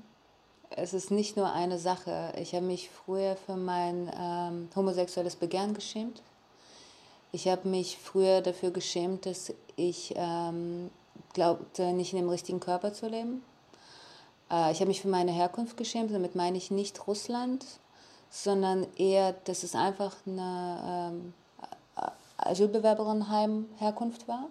es 0.71 0.95
ist 0.95 1.11
nicht 1.11 1.37
nur 1.37 1.53
eine 1.53 1.79
Sache. 1.79 2.33
Ich 2.39 2.55
habe 2.55 2.65
mich 2.65 2.91
früher 2.91 3.37
für 3.37 3.57
mein 3.57 4.11
ähm, 4.19 4.69
homosexuelles 4.75 5.37
Begehren 5.37 5.75
geschämt. 5.75 6.23
Ich 7.33 7.49
habe 7.49 7.69
mich 7.69 7.99
früher 7.99 8.41
dafür 8.41 8.71
geschämt, 8.71 9.27
dass 9.27 9.53
ich 9.77 10.15
ähm, 10.17 10.91
glaubte, 11.35 11.93
nicht 11.93 12.13
in 12.13 12.21
dem 12.21 12.29
richtigen 12.29 12.61
Körper 12.61 12.93
zu 12.93 13.09
leben. 13.09 13.43
Äh, 14.51 14.73
ich 14.73 14.81
habe 14.81 14.89
mich 14.89 15.03
für 15.03 15.09
meine 15.09 15.33
Herkunft 15.33 15.77
geschämt. 15.77 16.13
Damit 16.13 16.35
meine 16.35 16.57
ich 16.57 16.71
nicht 16.71 17.07
Russland, 17.07 17.65
sondern 18.31 18.87
eher, 18.97 19.33
dass 19.45 19.63
es 19.63 19.75
einfach 19.75 20.15
eine 20.27 21.13
ähm, 21.13 21.35
Asylbewerberinnenheim-Herkunft 22.39 24.29
war. 24.29 24.49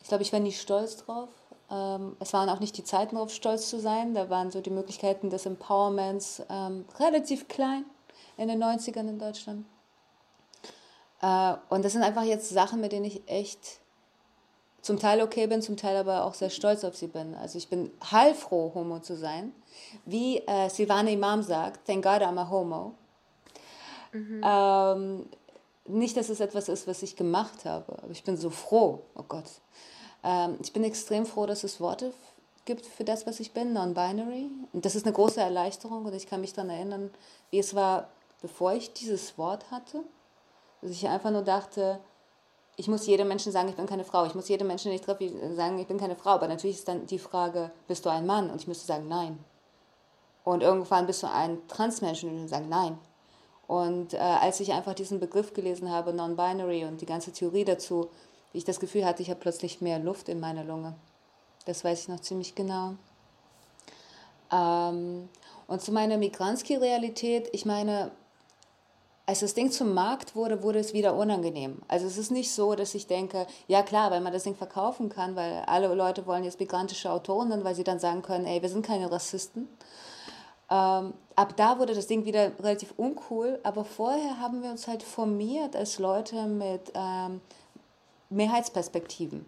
Ich 0.00 0.08
glaube, 0.08 0.22
ich 0.22 0.32
war 0.32 0.40
nie 0.40 0.52
stolz 0.52 0.96
drauf. 0.96 1.28
Ähm, 1.70 2.16
es 2.18 2.32
waren 2.32 2.48
auch 2.48 2.60
nicht 2.60 2.76
die 2.76 2.84
Zeiten, 2.84 3.16
darauf 3.16 3.32
stolz 3.32 3.68
zu 3.70 3.78
sein. 3.78 4.14
Da 4.14 4.30
waren 4.30 4.50
so 4.50 4.60
die 4.60 4.70
Möglichkeiten 4.70 5.30
des 5.30 5.46
Empowerments 5.46 6.42
ähm, 6.48 6.84
relativ 6.98 7.48
klein 7.48 7.84
in 8.36 8.48
den 8.48 8.62
90ern 8.62 9.08
in 9.08 9.18
Deutschland. 9.18 9.66
Äh, 11.22 11.54
und 11.68 11.84
das 11.84 11.92
sind 11.92 12.02
einfach 12.02 12.24
jetzt 12.24 12.48
Sachen, 12.48 12.80
mit 12.80 12.92
denen 12.92 13.04
ich 13.04 13.28
echt 13.28 13.80
zum 14.82 14.98
Teil 14.98 15.20
okay 15.20 15.46
bin, 15.46 15.60
zum 15.60 15.76
Teil 15.76 15.96
aber 15.96 16.24
auch 16.24 16.34
sehr 16.34 16.50
stolz 16.50 16.84
auf 16.84 16.96
sie 16.96 17.08
bin. 17.08 17.34
Also 17.34 17.58
ich 17.58 17.68
bin 17.68 17.90
heilfroh, 18.10 18.72
Homo 18.74 19.00
zu 19.00 19.16
sein. 19.16 19.52
Wie 20.06 20.38
äh, 20.38 20.70
Silvana 20.70 21.10
Imam 21.10 21.42
sagt, 21.42 21.86
thank 21.86 22.02
God 22.02 22.22
I'm 22.22 22.38
a 22.38 22.48
Homo. 22.48 22.94
Mhm. 24.12 24.40
Ähm, 24.42 25.26
nicht, 25.90 26.16
dass 26.16 26.28
es 26.28 26.40
etwas 26.40 26.68
ist, 26.68 26.86
was 26.86 27.02
ich 27.02 27.16
gemacht 27.16 27.64
habe, 27.64 27.98
aber 28.02 28.10
ich 28.10 28.24
bin 28.24 28.36
so 28.36 28.50
froh, 28.50 29.02
oh 29.14 29.24
Gott. 29.28 29.44
Ähm, 30.22 30.58
ich 30.62 30.72
bin 30.72 30.84
extrem 30.84 31.26
froh, 31.26 31.46
dass 31.46 31.64
es 31.64 31.80
Worte 31.80 32.12
gibt 32.64 32.86
für 32.86 33.04
das, 33.04 33.26
was 33.26 33.40
ich 33.40 33.52
bin, 33.52 33.72
non-binary. 33.72 34.50
Das 34.72 34.94
ist 34.94 35.06
eine 35.06 35.14
große 35.14 35.40
Erleichterung 35.40 36.04
und 36.04 36.14
ich 36.14 36.26
kann 36.26 36.40
mich 36.40 36.52
daran 36.52 36.70
erinnern, 36.70 37.10
wie 37.50 37.58
es 37.58 37.74
war, 37.74 38.08
bevor 38.42 38.72
ich 38.72 38.92
dieses 38.92 39.38
Wort 39.38 39.70
hatte. 39.70 40.02
Dass 40.82 40.90
ich 40.92 41.08
einfach 41.08 41.30
nur 41.30 41.42
dachte, 41.42 42.00
ich 42.76 42.88
muss 42.88 43.06
jedem 43.06 43.28
Menschen 43.28 43.52
sagen, 43.52 43.68
ich 43.68 43.76
bin 43.76 43.86
keine 43.86 44.04
Frau. 44.04 44.24
Ich 44.24 44.34
muss 44.34 44.48
jedem 44.48 44.66
Menschen, 44.66 44.90
den 44.90 44.96
ich 44.96 45.04
treffe, 45.04 45.54
sagen, 45.54 45.78
ich 45.78 45.86
bin 45.86 45.98
keine 45.98 46.16
Frau. 46.16 46.30
Aber 46.30 46.48
natürlich 46.48 46.76
ist 46.78 46.88
dann 46.88 47.06
die 47.06 47.18
Frage, 47.18 47.70
bist 47.86 48.06
du 48.06 48.08
ein 48.08 48.24
Mann? 48.24 48.50
Und 48.50 48.60
ich 48.60 48.66
müsste 48.66 48.86
sagen, 48.86 49.06
nein. 49.08 49.38
Und 50.44 50.62
irgendwann 50.62 51.06
bist 51.06 51.22
du 51.22 51.30
ein 51.30 51.58
Transmensch 51.68 52.24
und 52.24 52.44
ich 52.44 52.50
sagen, 52.50 52.68
nein. 52.70 52.98
Und 53.70 54.14
äh, 54.14 54.16
als 54.16 54.58
ich 54.58 54.72
einfach 54.72 54.94
diesen 54.94 55.20
Begriff 55.20 55.54
gelesen 55.54 55.92
habe, 55.92 56.12
Non-Binary 56.12 56.86
und 56.86 57.00
die 57.00 57.06
ganze 57.06 57.30
Theorie 57.30 57.64
dazu, 57.64 58.08
ich 58.52 58.64
das 58.64 58.80
Gefühl 58.80 59.04
hatte, 59.04 59.22
ich 59.22 59.30
habe 59.30 59.38
plötzlich 59.38 59.80
mehr 59.80 60.00
Luft 60.00 60.28
in 60.28 60.40
meiner 60.40 60.64
Lunge. 60.64 60.94
Das 61.66 61.84
weiß 61.84 62.02
ich 62.02 62.08
noch 62.08 62.18
ziemlich 62.18 62.56
genau. 62.56 62.94
Ähm, 64.50 65.28
und 65.68 65.82
zu 65.82 65.92
meiner 65.92 66.16
Migranski-Realität, 66.16 67.48
ich 67.52 67.64
meine, 67.64 68.10
als 69.24 69.38
das 69.38 69.54
Ding 69.54 69.70
zum 69.70 69.94
Markt 69.94 70.34
wurde, 70.34 70.64
wurde 70.64 70.80
es 70.80 70.92
wieder 70.92 71.14
unangenehm. 71.14 71.80
Also 71.86 72.08
es 72.08 72.18
ist 72.18 72.32
nicht 72.32 72.52
so, 72.52 72.74
dass 72.74 72.96
ich 72.96 73.06
denke, 73.06 73.46
ja 73.68 73.84
klar, 73.84 74.10
weil 74.10 74.20
man 74.20 74.32
das 74.32 74.42
Ding 74.42 74.56
verkaufen 74.56 75.10
kann, 75.10 75.36
weil 75.36 75.62
alle 75.68 75.94
Leute 75.94 76.26
wollen 76.26 76.42
jetzt 76.42 76.58
migrantische 76.58 77.12
Autoren, 77.12 77.62
weil 77.62 77.76
sie 77.76 77.84
dann 77.84 78.00
sagen 78.00 78.22
können, 78.22 78.46
ey, 78.46 78.62
wir 78.62 78.68
sind 78.68 78.84
keine 78.84 79.12
Rassisten. 79.12 79.68
Ähm, 80.70 81.14
ab 81.34 81.56
da 81.56 81.78
wurde 81.78 81.94
das 81.94 82.06
Ding 82.06 82.24
wieder 82.24 82.52
relativ 82.60 82.94
uncool, 82.96 83.58
aber 83.64 83.84
vorher 83.84 84.38
haben 84.38 84.62
wir 84.62 84.70
uns 84.70 84.86
halt 84.86 85.02
formiert 85.02 85.74
als 85.74 85.98
Leute 85.98 86.46
mit 86.46 86.92
ähm, 86.94 87.40
Mehrheitsperspektiven. 88.28 89.44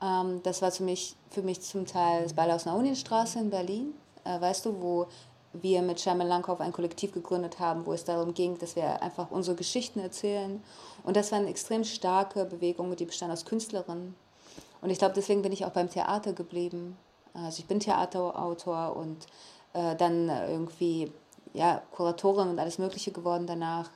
Ähm, 0.00 0.40
das 0.44 0.62
war 0.62 0.70
für 0.70 0.84
mich, 0.84 1.16
für 1.30 1.42
mich 1.42 1.60
zum 1.62 1.86
Teil 1.86 2.22
das 2.22 2.32
Ball 2.32 2.50
aus 2.50 2.66
einer 2.66 2.76
Unienstraße 2.76 3.40
in 3.40 3.50
Berlin, 3.50 3.94
äh, 4.24 4.40
weißt 4.40 4.66
du, 4.66 4.80
wo 4.80 5.06
wir 5.52 5.82
mit 5.82 6.00
Sherman 6.00 6.26
Langkauf 6.26 6.60
ein 6.60 6.72
Kollektiv 6.72 7.12
gegründet 7.12 7.58
haben, 7.60 7.86
wo 7.86 7.92
es 7.92 8.04
darum 8.04 8.34
ging, 8.34 8.58
dass 8.58 8.76
wir 8.76 9.02
einfach 9.02 9.30
unsere 9.30 9.56
Geschichten 9.56 10.00
erzählen. 10.00 10.62
Und 11.04 11.16
das 11.16 11.30
war 11.30 11.38
eine 11.38 11.48
extrem 11.48 11.84
starke 11.84 12.44
Bewegung, 12.44 12.94
die 12.96 13.04
bestand 13.04 13.32
aus 13.32 13.44
Künstlerinnen. 13.44 14.16
Und 14.80 14.90
ich 14.90 14.98
glaube, 14.98 15.14
deswegen 15.14 15.42
bin 15.42 15.52
ich 15.52 15.64
auch 15.64 15.70
beim 15.70 15.88
Theater 15.88 16.32
geblieben. 16.32 16.96
Also 17.32 17.60
ich 17.60 17.66
bin 17.66 17.80
Theaterautor 17.80 18.96
und 18.96 19.26
äh, 19.74 19.94
dann 19.96 20.28
irgendwie 20.28 21.12
ja, 21.52 21.82
Kuratorin 21.92 22.48
und 22.48 22.58
alles 22.58 22.78
Mögliche 22.78 23.12
geworden 23.12 23.46
danach. 23.46 23.90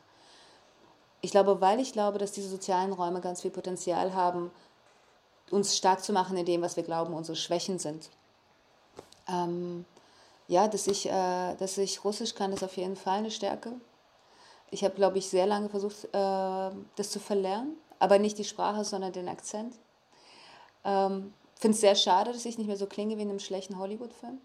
Ich 1.21 1.31
glaube, 1.33 1.61
weil 1.61 1.81
ich 1.81 1.93
glaube, 1.93 2.19
dass 2.19 2.33
diese 2.33 2.49
sozialen 2.49 2.93
Räume 2.93 3.21
ganz 3.21 3.43
viel 3.43 3.51
Potenzial 3.51 4.15
haben, 4.15 4.51
uns 5.51 5.77
stark 5.77 6.03
zu 6.05 6.13
machen 6.13 6.37
in 6.37 6.47
dem, 6.47 6.63
was 6.63 6.77
wir 6.77 6.85
glauben, 6.85 7.15
unsere 7.15 7.37
Schwächen 7.37 7.79
sind. 7.79 8.11
Ähm, 9.27 9.85
ja, 10.47 10.69
dass 10.69 10.87
ich, 10.87 11.07
äh, 11.07 11.55
dass 11.57 11.77
ich 11.79 12.05
Russisch 12.05 12.35
kann, 12.35 12.53
ist 12.53 12.63
auf 12.63 12.77
jeden 12.77 12.97
Fall 12.97 13.19
eine 13.19 13.31
Stärke. 13.31 13.73
Ich 14.71 14.85
habe, 14.85 14.95
glaube 14.95 15.19
ich, 15.19 15.29
sehr 15.29 15.47
lange 15.47 15.69
versucht, 15.69 16.05
äh, 16.05 16.71
das 16.97 17.11
zu 17.11 17.19
verlernen, 17.19 17.77
aber 17.99 18.19
nicht 18.19 18.39
die 18.39 18.45
Sprache, 18.45 18.85
sondern 18.85 19.13
den 19.13 19.29
Akzent. 19.29 19.75
Ähm, 20.85 21.35
Finde 21.57 21.75
es 21.75 21.81
sehr 21.81 21.97
schade, 21.97 22.33
dass 22.33 22.45
ich 22.45 22.57
nicht 22.57 22.69
mehr 22.69 22.77
so 22.77 22.87
klinge 22.87 23.17
wie 23.17 23.23
in 23.23 23.31
einem 23.31 23.41
schlechten 23.41 23.79
Hollywood-Film. 23.79 24.41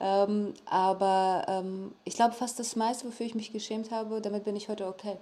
Ähm, 0.00 0.54
aber 0.64 1.44
ähm, 1.46 1.94
ich 2.04 2.14
glaube, 2.14 2.34
fast 2.34 2.58
das 2.58 2.74
meiste, 2.74 3.06
wofür 3.06 3.26
ich 3.26 3.34
mich 3.34 3.52
geschämt 3.52 3.90
habe, 3.90 4.20
damit 4.22 4.44
bin 4.44 4.56
ich 4.56 4.68
heute 4.68 4.86
okay. 4.86 5.18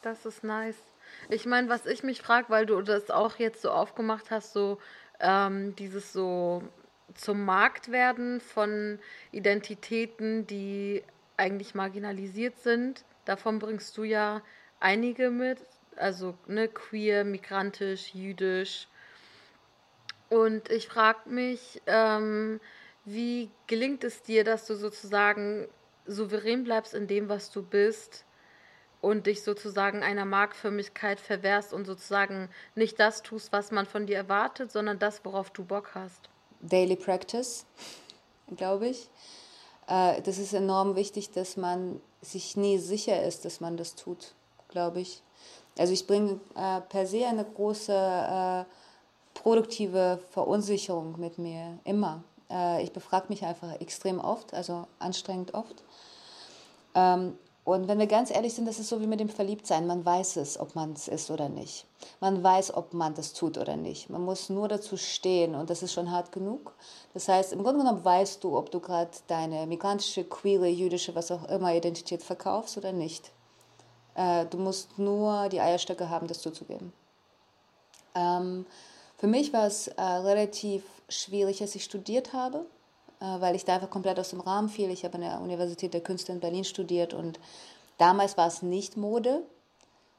Das 0.00 0.24
ist 0.24 0.42
nice. 0.42 0.78
Ich 1.28 1.44
meine, 1.44 1.68
was 1.68 1.84
ich 1.86 2.02
mich 2.02 2.22
frage, 2.22 2.48
weil 2.48 2.64
du 2.66 2.80
das 2.80 3.10
auch 3.10 3.36
jetzt 3.36 3.62
so 3.62 3.70
aufgemacht 3.70 4.30
hast, 4.30 4.54
so 4.54 4.78
ähm, 5.20 5.76
dieses 5.76 6.12
so 6.12 6.62
zum 7.14 7.44
Markt 7.44 7.92
werden 7.92 8.40
von 8.40 8.98
Identitäten, 9.30 10.46
die 10.46 11.02
eigentlich 11.36 11.74
marginalisiert 11.74 12.58
sind. 12.58 13.04
Davon 13.26 13.58
bringst 13.58 13.96
du 13.98 14.04
ja 14.04 14.42
einige 14.80 15.30
mit, 15.30 15.58
also 15.96 16.34
ne, 16.46 16.68
queer, 16.68 17.24
migrantisch, 17.24 18.14
jüdisch. 18.14 18.88
Und 20.30 20.70
ich 20.70 20.88
frage 20.88 21.28
mich, 21.28 21.82
ähm, 21.86 22.58
wie 23.04 23.50
gelingt 23.66 24.04
es 24.04 24.22
dir, 24.22 24.44
dass 24.44 24.66
du 24.66 24.76
sozusagen 24.76 25.68
souverän 26.06 26.64
bleibst 26.64 26.94
in 26.94 27.06
dem, 27.06 27.28
was 27.28 27.50
du 27.50 27.62
bist 27.62 28.24
und 29.00 29.26
dich 29.26 29.42
sozusagen 29.42 30.02
einer 30.02 30.24
Marktförmigkeit 30.24 31.20
verwehrst 31.20 31.72
und 31.72 31.84
sozusagen 31.86 32.48
nicht 32.74 33.00
das 33.00 33.22
tust, 33.22 33.52
was 33.52 33.70
man 33.72 33.86
von 33.86 34.06
dir 34.06 34.16
erwartet, 34.16 34.70
sondern 34.70 34.98
das, 34.98 35.24
worauf 35.24 35.50
du 35.50 35.64
Bock 35.64 35.90
hast? 35.94 36.30
Daily 36.60 36.96
Practice, 36.96 37.66
glaube 38.56 38.88
ich. 38.88 39.10
Äh, 39.88 40.22
das 40.22 40.38
ist 40.38 40.54
enorm 40.54 40.94
wichtig, 40.94 41.32
dass 41.32 41.56
man 41.56 42.00
sich 42.20 42.56
nie 42.56 42.78
sicher 42.78 43.24
ist, 43.24 43.44
dass 43.44 43.60
man 43.60 43.76
das 43.76 43.96
tut, 43.96 44.34
glaube 44.68 45.00
ich. 45.00 45.22
Also 45.78 45.92
ich 45.92 46.06
bringe 46.06 46.38
äh, 46.54 46.80
per 46.82 47.06
se 47.06 47.26
eine 47.26 47.44
große 47.44 47.92
äh, 47.92 48.64
produktive 49.34 50.20
Verunsicherung 50.30 51.18
mit 51.18 51.38
mir, 51.38 51.78
immer. 51.84 52.22
Ich 52.82 52.92
befrage 52.92 53.26
mich 53.28 53.44
einfach 53.44 53.80
extrem 53.80 54.20
oft, 54.20 54.54
also 54.54 54.86
anstrengend 54.98 55.54
oft. 55.54 55.82
Ähm, 56.94 57.38
und 57.64 57.86
wenn 57.86 58.00
wir 58.00 58.08
ganz 58.08 58.32
ehrlich 58.32 58.54
sind, 58.54 58.66
das 58.66 58.80
ist 58.80 58.88
so 58.88 59.00
wie 59.00 59.06
mit 59.06 59.20
dem 59.20 59.28
Verliebtsein. 59.28 59.86
Man 59.86 60.04
weiß 60.04 60.36
es, 60.36 60.58
ob 60.58 60.74
man 60.74 60.94
es 60.94 61.06
ist 61.06 61.30
oder 61.30 61.48
nicht. 61.48 61.86
Man 62.18 62.42
weiß, 62.42 62.74
ob 62.74 62.92
man 62.92 63.14
das 63.14 63.34
tut 63.34 63.56
oder 63.56 63.76
nicht. 63.76 64.10
Man 64.10 64.24
muss 64.24 64.48
nur 64.50 64.66
dazu 64.66 64.96
stehen 64.96 65.54
und 65.54 65.70
das 65.70 65.84
ist 65.84 65.92
schon 65.92 66.10
hart 66.10 66.32
genug. 66.32 66.74
Das 67.14 67.28
heißt, 67.28 67.52
im 67.52 67.62
Grunde 67.62 67.84
genommen 67.84 68.04
weißt 68.04 68.42
du, 68.42 68.58
ob 68.58 68.72
du 68.72 68.80
gerade 68.80 69.12
deine 69.28 69.66
migrantische, 69.68 70.24
queere, 70.24 70.66
jüdische, 70.66 71.14
was 71.14 71.30
auch 71.30 71.48
immer 71.48 71.72
Identität 71.72 72.24
verkaufst 72.24 72.76
oder 72.76 72.90
nicht. 72.90 73.30
Äh, 74.16 74.46
du 74.46 74.58
musst 74.58 74.98
nur 74.98 75.48
die 75.48 75.60
Eierstöcke 75.60 76.10
haben, 76.10 76.26
das 76.26 76.40
zuzugeben. 76.40 76.92
Ähm, 78.16 78.66
für 79.22 79.28
mich 79.28 79.52
war 79.52 79.68
es 79.68 79.86
äh, 79.86 80.02
relativ 80.02 80.82
schwierig, 81.08 81.60
als 81.62 81.76
ich 81.76 81.84
studiert 81.84 82.32
habe 82.32 82.66
äh, 83.20 83.40
weil 83.40 83.54
ich 83.54 83.64
da 83.64 83.76
einfach 83.76 83.88
komplett 83.88 84.18
aus 84.18 84.30
dem 84.30 84.40
Rahmen 84.40 84.68
fiel. 84.68 84.90
Ich 84.90 85.04
habe 85.04 85.14
an 85.14 85.20
der 85.20 85.40
Universität 85.40 85.94
der 85.94 86.00
Künste 86.00 86.32
in 86.32 86.40
Berlin 86.40 86.64
studiert 86.64 87.14
und 87.14 87.38
damals 87.98 88.36
war 88.36 88.48
es 88.48 88.62
nicht 88.62 88.96
Mode 88.96 89.44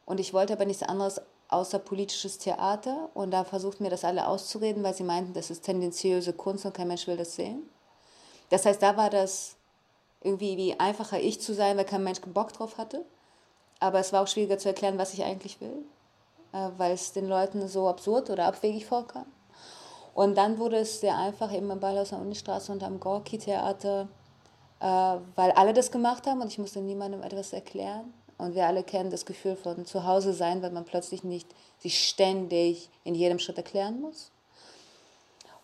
und 0.05 0.21
ich 0.21 0.33
wollte 0.33 0.53
aber 0.53 0.63
nichts 0.63 0.83
anderes 0.83 1.19
außer 1.49 1.79
politisches 1.79 2.37
Theater 2.37 3.09
und 3.13 3.31
da 3.31 3.43
versuchten 3.43 3.83
mir 3.83 3.89
das 3.89 4.05
alle 4.05 4.25
auszureden, 4.25 4.83
weil 4.83 4.93
sie 4.93 5.03
meinten, 5.03 5.33
das 5.33 5.49
ist 5.49 5.63
tendenziöse 5.63 6.31
Kunst 6.31 6.65
und 6.65 6.73
kein 6.73 6.87
Mensch 6.87 7.05
will 7.05 7.17
das 7.17 7.35
sehen. 7.35 7.69
Das 8.51 8.65
heißt, 8.65 8.81
da 8.81 8.95
war 8.95 9.09
das 9.09 9.57
irgendwie 10.21 10.55
wie 10.55 10.79
einfacher 10.79 11.19
ich 11.19 11.41
zu 11.41 11.53
sein, 11.53 11.75
weil 11.75 11.83
kein 11.83 12.05
Mensch 12.05 12.21
Bock 12.21 12.53
drauf 12.53 12.77
hatte. 12.77 13.03
Aber 13.81 13.99
es 13.99 14.13
war 14.13 14.23
auch 14.23 14.27
schwieriger 14.27 14.57
zu 14.57 14.69
erklären, 14.69 14.97
was 14.97 15.13
ich 15.13 15.25
eigentlich 15.25 15.59
will, 15.59 15.83
weil 16.77 16.93
es 16.93 17.11
den 17.11 17.27
Leuten 17.27 17.67
so 17.67 17.87
absurd 17.87 18.29
oder 18.29 18.45
abwegig 18.45 18.85
vorkam. 18.85 19.25
Und 20.13 20.37
dann 20.37 20.59
wurde 20.59 20.77
es 20.77 20.99
sehr 20.99 21.17
einfach 21.17 21.51
eben 21.51 21.71
im 21.71 21.79
Ballhaus 21.79 22.13
an 22.13 22.19
der 22.19 22.27
Unistraße 22.27 22.71
und 22.71 22.83
am 22.83 22.99
Gorki-Theater, 22.99 24.07
äh, 24.79 24.85
weil 24.85 25.51
alle 25.51 25.73
das 25.73 25.91
gemacht 25.91 26.27
haben 26.27 26.41
und 26.41 26.47
ich 26.47 26.59
musste 26.59 26.81
niemandem 26.81 27.23
etwas 27.23 27.53
erklären. 27.53 28.13
Und 28.37 28.55
wir 28.55 28.65
alle 28.67 28.83
kennen 28.83 29.09
das 29.09 29.25
Gefühl 29.25 29.55
von 29.55 29.85
zu 29.85 30.05
Hause 30.05 30.33
sein, 30.33 30.61
weil 30.61 30.71
man 30.71 30.85
plötzlich 30.85 31.23
nicht 31.23 31.47
sich 31.79 32.07
ständig 32.07 32.89
in 33.03 33.15
jedem 33.15 33.39
Schritt 33.39 33.57
erklären 33.57 34.01
muss. 34.01 34.31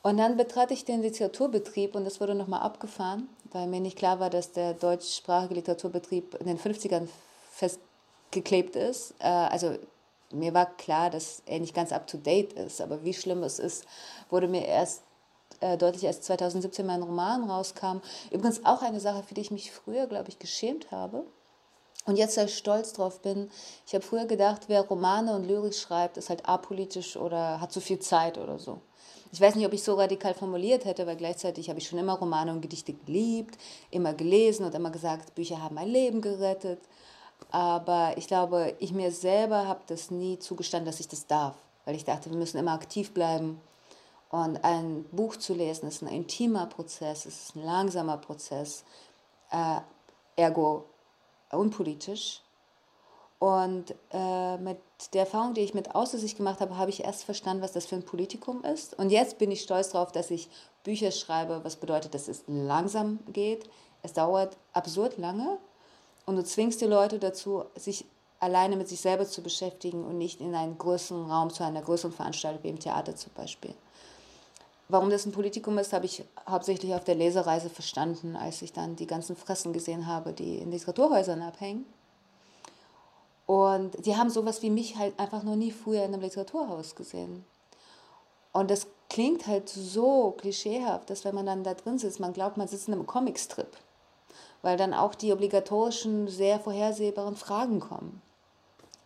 Und 0.02 0.18
dann 0.18 0.38
betrat 0.38 0.72
ich 0.72 0.86
den 0.86 1.02
Literaturbetrieb 1.02 1.94
und 1.94 2.06
das 2.06 2.22
wurde 2.22 2.36
nochmal 2.36 2.62
abgefahren, 2.62 3.28
weil 3.52 3.68
mir 3.68 3.82
nicht 3.82 3.98
klar 3.98 4.20
war, 4.20 4.30
dass 4.30 4.54
der 4.54 4.74
deutschsprachige 4.74 5.56
Literaturbetrieb 5.56 6.36
in 6.40 6.48
den 6.48 6.58
50ern 6.58 7.08
festgeklebt 7.52 8.76
ist. 8.78 9.14
Äh, 9.20 9.28
also 9.28 9.76
mir 10.32 10.54
war 10.54 10.66
klar, 10.78 11.10
dass 11.10 11.42
er 11.46 11.60
nicht 11.60 11.74
ganz 11.74 11.92
up-to-date 11.92 12.54
ist, 12.54 12.82
aber 12.82 13.04
wie 13.04 13.14
schlimm 13.14 13.44
es 13.44 13.60
ist, 13.60 13.86
wurde 14.30 14.48
mir 14.48 14.66
erst 14.66 15.04
äh, 15.60 15.78
deutlich, 15.78 16.06
als 16.06 16.22
2017 16.22 16.86
mein 16.86 17.02
Roman 17.02 17.50
rauskam. 17.50 17.98
Übrigens 18.32 18.66
auch 18.66 18.82
eine 18.82 19.00
Sache, 19.00 19.24
für 19.24 19.34
die 19.34 19.42
ich 19.42 19.52
mich 19.52 19.72
früher, 19.72 20.08
glaube 20.08 20.30
ich, 20.30 20.40
geschämt 20.40 20.92
habe 20.92 21.26
und 22.06 22.18
jetzt 22.18 22.36
sehr 22.36 22.48
stolz 22.48 22.94
drauf 22.94 23.22
bin. 23.22 23.50
Ich 23.86 23.94
habe 23.94 24.06
früher 24.06 24.26
gedacht, 24.26 24.64
wer 24.68 24.82
Romane 24.82 25.36
und 25.36 25.46
Lyrik 25.46 25.76
schreibt, 25.76 26.18
ist 26.18 26.30
halt 26.30 26.48
apolitisch 26.48 27.18
oder 27.18 27.60
hat 27.60 27.72
zu 27.72 27.82
viel 27.82 28.00
Zeit 28.00 28.38
oder 28.38 28.60
so. 28.60 28.82
Ich 29.32 29.40
weiß 29.40 29.56
nicht, 29.56 29.66
ob 29.66 29.74
ich 29.74 29.84
so 29.84 29.94
radikal 29.94 30.34
formuliert 30.34 30.86
hätte, 30.86 31.06
weil 31.06 31.16
gleichzeitig 31.16 31.70
habe 31.70 31.78
ich 31.80 31.88
schon 31.88 32.00
immer 32.00 32.14
Romane 32.14 32.52
und 32.52 32.62
Gedichte 32.62 32.94
geliebt, 32.94 33.60
immer 33.92 34.14
gelesen 34.14 34.66
und 34.66 34.74
immer 34.74 34.90
gesagt, 34.90 35.36
Bücher 35.36 35.62
haben 35.62 35.76
mein 35.76 35.88
Leben 35.88 36.22
gerettet. 36.22 36.80
Aber 37.52 38.14
ich 38.18 38.28
glaube, 38.28 38.76
ich 38.80 38.94
mir 38.94 39.12
selber 39.12 39.68
habe 39.68 39.82
das 39.88 40.12
nie 40.12 40.38
zugestanden, 40.40 40.86
dass 40.86 41.00
ich 41.00 41.08
das 41.08 41.28
darf. 41.28 41.56
weil 41.86 41.96
ich 41.96 42.06
dachte, 42.06 42.30
wir 42.30 42.38
müssen 42.38 42.60
immer 42.60 42.74
aktiv 42.74 43.16
bleiben. 43.16 43.60
Und 44.30 44.64
ein 44.64 45.06
Buch 45.12 45.38
zu 45.38 45.56
lesen 45.56 45.88
ist 45.88 46.04
ein 46.04 46.08
intimer 46.08 46.68
Prozess, 46.68 47.26
es 47.26 47.46
ist 47.46 47.56
ein 47.56 47.64
langsamer 47.64 48.18
Prozess, 48.18 48.84
äh, 49.50 49.80
ergo 50.36 50.86
unpolitisch. 51.52 52.44
Und 53.40 53.96
äh, 54.12 54.58
mit 54.58 54.78
der 55.14 55.22
Erfahrung, 55.22 55.56
die 55.56 55.62
ich 55.62 55.74
mit 55.74 55.96
Aussicht 55.96 56.38
gemacht 56.38 56.60
habe, 56.60 56.78
habe 56.78 56.92
ich 56.92 57.04
erst 57.06 57.24
verstanden, 57.24 57.64
was 57.64 57.72
das 57.72 57.88
für 57.88 57.96
ein 57.96 58.06
Politikum 58.06 58.64
ist. 58.64 58.94
Und 59.00 59.10
jetzt 59.10 59.40
bin 59.40 59.50
ich 59.50 59.62
stolz 59.62 59.90
darauf, 59.90 60.12
dass 60.12 60.30
ich 60.30 60.48
Bücher 60.84 61.12
schreibe, 61.12 61.64
was 61.64 61.78
bedeutet, 61.78 62.14
dass 62.14 62.28
es 62.28 62.44
langsam 62.46 63.20
geht. 63.34 63.68
Es 64.04 64.14
dauert 64.14 64.58
absurd 64.74 65.18
lange 65.18 65.58
und 66.30 66.36
du 66.36 66.44
zwingst 66.44 66.80
die 66.80 66.86
Leute 66.86 67.18
dazu, 67.18 67.66
sich 67.76 68.06
alleine 68.40 68.76
mit 68.76 68.88
sich 68.88 69.02
selber 69.02 69.26
zu 69.26 69.42
beschäftigen 69.42 70.06
und 70.06 70.20
nicht 70.20 70.42
in 70.42 70.54
einen 70.54 70.78
größeren 70.78 71.30
Raum 71.30 71.50
zu 71.50 71.64
einer 71.64 71.82
größeren 71.82 72.14
Veranstaltung 72.14 72.64
wie 72.64 72.70
im 72.70 72.78
Theater 72.78 73.16
zum 73.16 73.34
Beispiel. 73.34 73.74
Warum 74.90 75.10
das 75.10 75.26
ein 75.26 75.32
Politikum 75.32 75.80
ist, 75.80 75.92
habe 75.92 76.06
ich 76.06 76.24
hauptsächlich 76.48 76.94
auf 76.94 77.04
der 77.04 77.16
Lesereise 77.16 77.72
verstanden, 77.72 78.36
als 78.36 78.62
ich 78.62 78.72
dann 78.72 78.96
die 78.96 79.08
ganzen 79.08 79.36
Fressen 79.36 79.74
gesehen 79.74 80.06
habe, 80.06 80.32
die 80.32 80.60
in 80.60 80.70
Literaturhäusern 80.70 81.42
abhängen. 81.42 81.86
Und 83.48 84.06
die 84.06 84.16
haben 84.16 84.30
sowas 84.30 84.62
wie 84.62 84.70
mich 84.70 84.98
halt 84.98 85.20
einfach 85.20 85.42
noch 85.42 85.56
nie 85.56 85.72
früher 85.72 86.04
in 86.04 86.14
einem 86.14 86.22
Literaturhaus 86.22 86.94
gesehen. 86.94 87.44
Und 88.52 88.70
das 88.70 88.86
klingt 89.10 89.48
halt 89.48 89.68
so 89.68 90.36
klischeehaft, 90.38 91.10
dass 91.10 91.26
wenn 91.26 91.34
man 91.34 91.48
dann 91.48 91.64
da 91.64 91.74
drin 91.74 91.98
sitzt, 91.98 92.20
man 92.20 92.34
glaubt, 92.34 92.58
man 92.58 92.68
sitzt 92.68 92.88
in 92.88 92.94
einem 92.94 93.08
Comicstrip. 93.08 93.76
Weil 94.62 94.78
dann 94.78 94.94
auch 94.94 95.16
die 95.16 95.32
obligatorischen, 95.32 96.28
sehr 96.28 96.60
vorhersehbaren 96.60 97.36
Fragen 97.36 97.80
kommen. 97.80 98.22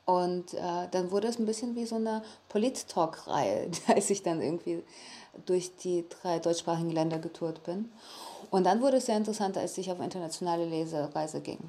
Und 0.05 0.53
äh, 0.53 0.87
dann 0.91 1.11
wurde 1.11 1.27
es 1.27 1.39
ein 1.39 1.45
bisschen 1.45 1.75
wie 1.75 1.85
so 1.85 1.95
eine 1.95 2.23
Polit-Talk-Reihe, 2.49 3.69
als 3.87 4.09
ich 4.09 4.23
dann 4.23 4.41
irgendwie 4.41 4.83
durch 5.45 5.75
die 5.77 6.05
drei 6.09 6.39
deutschsprachigen 6.39 6.91
Länder 6.91 7.19
getourt 7.19 7.63
bin. 7.63 7.91
Und 8.51 8.65
dann 8.65 8.81
wurde 8.81 8.97
es 8.97 9.07
sehr 9.07 9.17
interessant, 9.17 9.57
als 9.57 9.77
ich 9.77 9.91
auf 9.91 9.99
internationale 9.99 10.65
Lesereise 10.65 11.41
ging. 11.41 11.59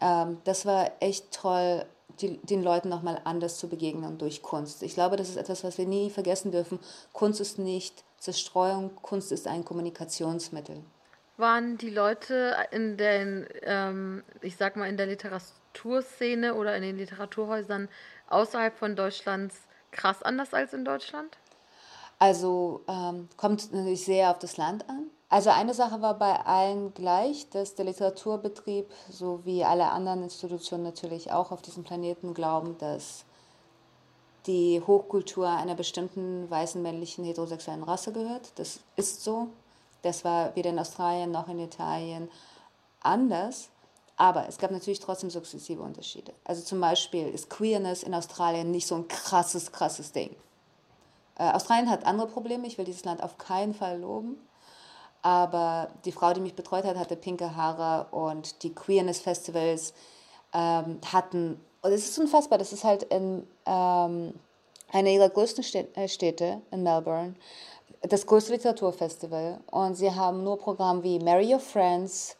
Ähm, 0.00 0.38
das 0.44 0.66
war 0.66 0.90
echt 1.00 1.30
toll, 1.30 1.86
die, 2.20 2.36
den 2.38 2.62
Leuten 2.62 2.88
nochmal 2.88 3.20
anders 3.24 3.58
zu 3.58 3.68
begegnen 3.68 4.18
durch 4.18 4.42
Kunst. 4.42 4.82
Ich 4.82 4.94
glaube, 4.94 5.16
das 5.16 5.28
ist 5.28 5.36
etwas, 5.36 5.64
was 5.64 5.78
wir 5.78 5.86
nie 5.86 6.10
vergessen 6.10 6.50
dürfen. 6.50 6.78
Kunst 7.12 7.40
ist 7.40 7.58
nicht 7.58 8.04
Zerstreuung, 8.18 8.94
Kunst 9.02 9.32
ist 9.32 9.46
ein 9.46 9.64
Kommunikationsmittel. 9.64 10.80
Waren 11.36 11.78
die 11.78 11.90
Leute 11.90 12.56
in 12.70 12.96
den, 12.96 13.46
ähm, 13.62 14.22
ich 14.40 14.56
sag 14.56 14.76
mal, 14.76 14.88
in 14.88 14.96
der 14.96 15.06
Literaturszene 15.06 16.54
oder 16.54 16.76
in 16.76 16.82
den 16.82 16.96
Literaturhäusern 16.96 17.88
außerhalb 18.28 18.76
von 18.76 18.94
Deutschlands 18.94 19.56
krass 19.90 20.22
anders 20.22 20.54
als 20.54 20.72
in 20.72 20.84
Deutschland? 20.84 21.36
Also 22.20 22.82
ähm, 22.88 23.28
kommt 23.36 23.72
natürlich 23.72 24.04
sehr 24.04 24.30
auf 24.30 24.38
das 24.38 24.56
Land 24.56 24.88
an. 24.88 25.10
Also 25.28 25.50
eine 25.50 25.74
Sache 25.74 26.00
war 26.00 26.16
bei 26.16 26.36
allen 26.46 26.94
gleich, 26.94 27.50
dass 27.50 27.74
der 27.74 27.86
Literaturbetrieb, 27.86 28.86
so 29.10 29.44
wie 29.44 29.64
alle 29.64 29.90
anderen 29.90 30.22
Institutionen 30.22 30.84
natürlich 30.84 31.32
auch 31.32 31.50
auf 31.50 31.60
diesem 31.60 31.82
Planeten 31.82 32.34
glauben, 32.34 32.78
dass 32.78 33.24
die 34.46 34.80
Hochkultur 34.86 35.48
einer 35.48 35.74
bestimmten 35.74 36.48
weißen 36.48 36.80
männlichen 36.80 37.24
heterosexuellen 37.24 37.82
Rasse 37.82 38.12
gehört. 38.12 38.52
Das 38.56 38.80
ist 38.94 39.24
so. 39.24 39.48
Das 40.04 40.24
war 40.24 40.54
weder 40.56 40.70
in 40.70 40.78
Australien 40.78 41.30
noch 41.30 41.48
in 41.48 41.58
Italien 41.58 42.30
anders. 43.00 43.70
Aber 44.16 44.48
es 44.48 44.58
gab 44.58 44.70
natürlich 44.70 45.00
trotzdem 45.00 45.30
sukzessive 45.30 45.82
Unterschiede. 45.82 46.32
Also 46.44 46.62
zum 46.62 46.80
Beispiel 46.80 47.28
ist 47.28 47.50
Queerness 47.50 48.02
in 48.02 48.14
Australien 48.14 48.70
nicht 48.70 48.86
so 48.86 48.94
ein 48.94 49.08
krasses, 49.08 49.72
krasses 49.72 50.12
Ding. 50.12 50.36
Äh, 51.36 51.50
Australien 51.50 51.90
hat 51.90 52.06
andere 52.06 52.28
Probleme, 52.28 52.66
ich 52.66 52.78
will 52.78 52.84
dieses 52.84 53.04
Land 53.04 53.22
auf 53.22 53.38
keinen 53.38 53.74
Fall 53.74 54.00
loben. 54.00 54.36
Aber 55.22 55.88
die 56.04 56.12
Frau, 56.12 56.32
die 56.32 56.40
mich 56.40 56.54
betreut 56.54 56.84
hat, 56.84 56.96
hatte 56.96 57.16
pinke 57.16 57.56
Haare 57.56 58.06
und 58.14 58.62
die 58.62 58.74
Queerness-Festivals 58.74 59.94
ähm, 60.52 61.00
hatten, 61.10 61.58
und 61.80 61.92
es 61.92 62.08
ist 62.08 62.18
unfassbar, 62.18 62.58
das 62.58 62.72
ist 62.72 62.84
halt 62.84 63.04
in 63.04 63.46
ähm, 63.66 64.34
einer 64.92 65.10
ihrer 65.10 65.28
größten 65.28 65.64
äh, 65.94 66.08
Städte 66.08 66.60
in 66.70 66.82
Melbourne, 66.82 67.34
das 68.08 68.26
größte 68.26 68.52
Literaturfestival. 68.52 69.60
Und 69.70 69.94
sie 69.94 70.10
haben 70.10 70.42
nur 70.44 70.58
Programme 70.58 71.02
wie 71.02 71.18
Marry 71.18 71.52
Your 71.52 71.60
Friends, 71.60 72.36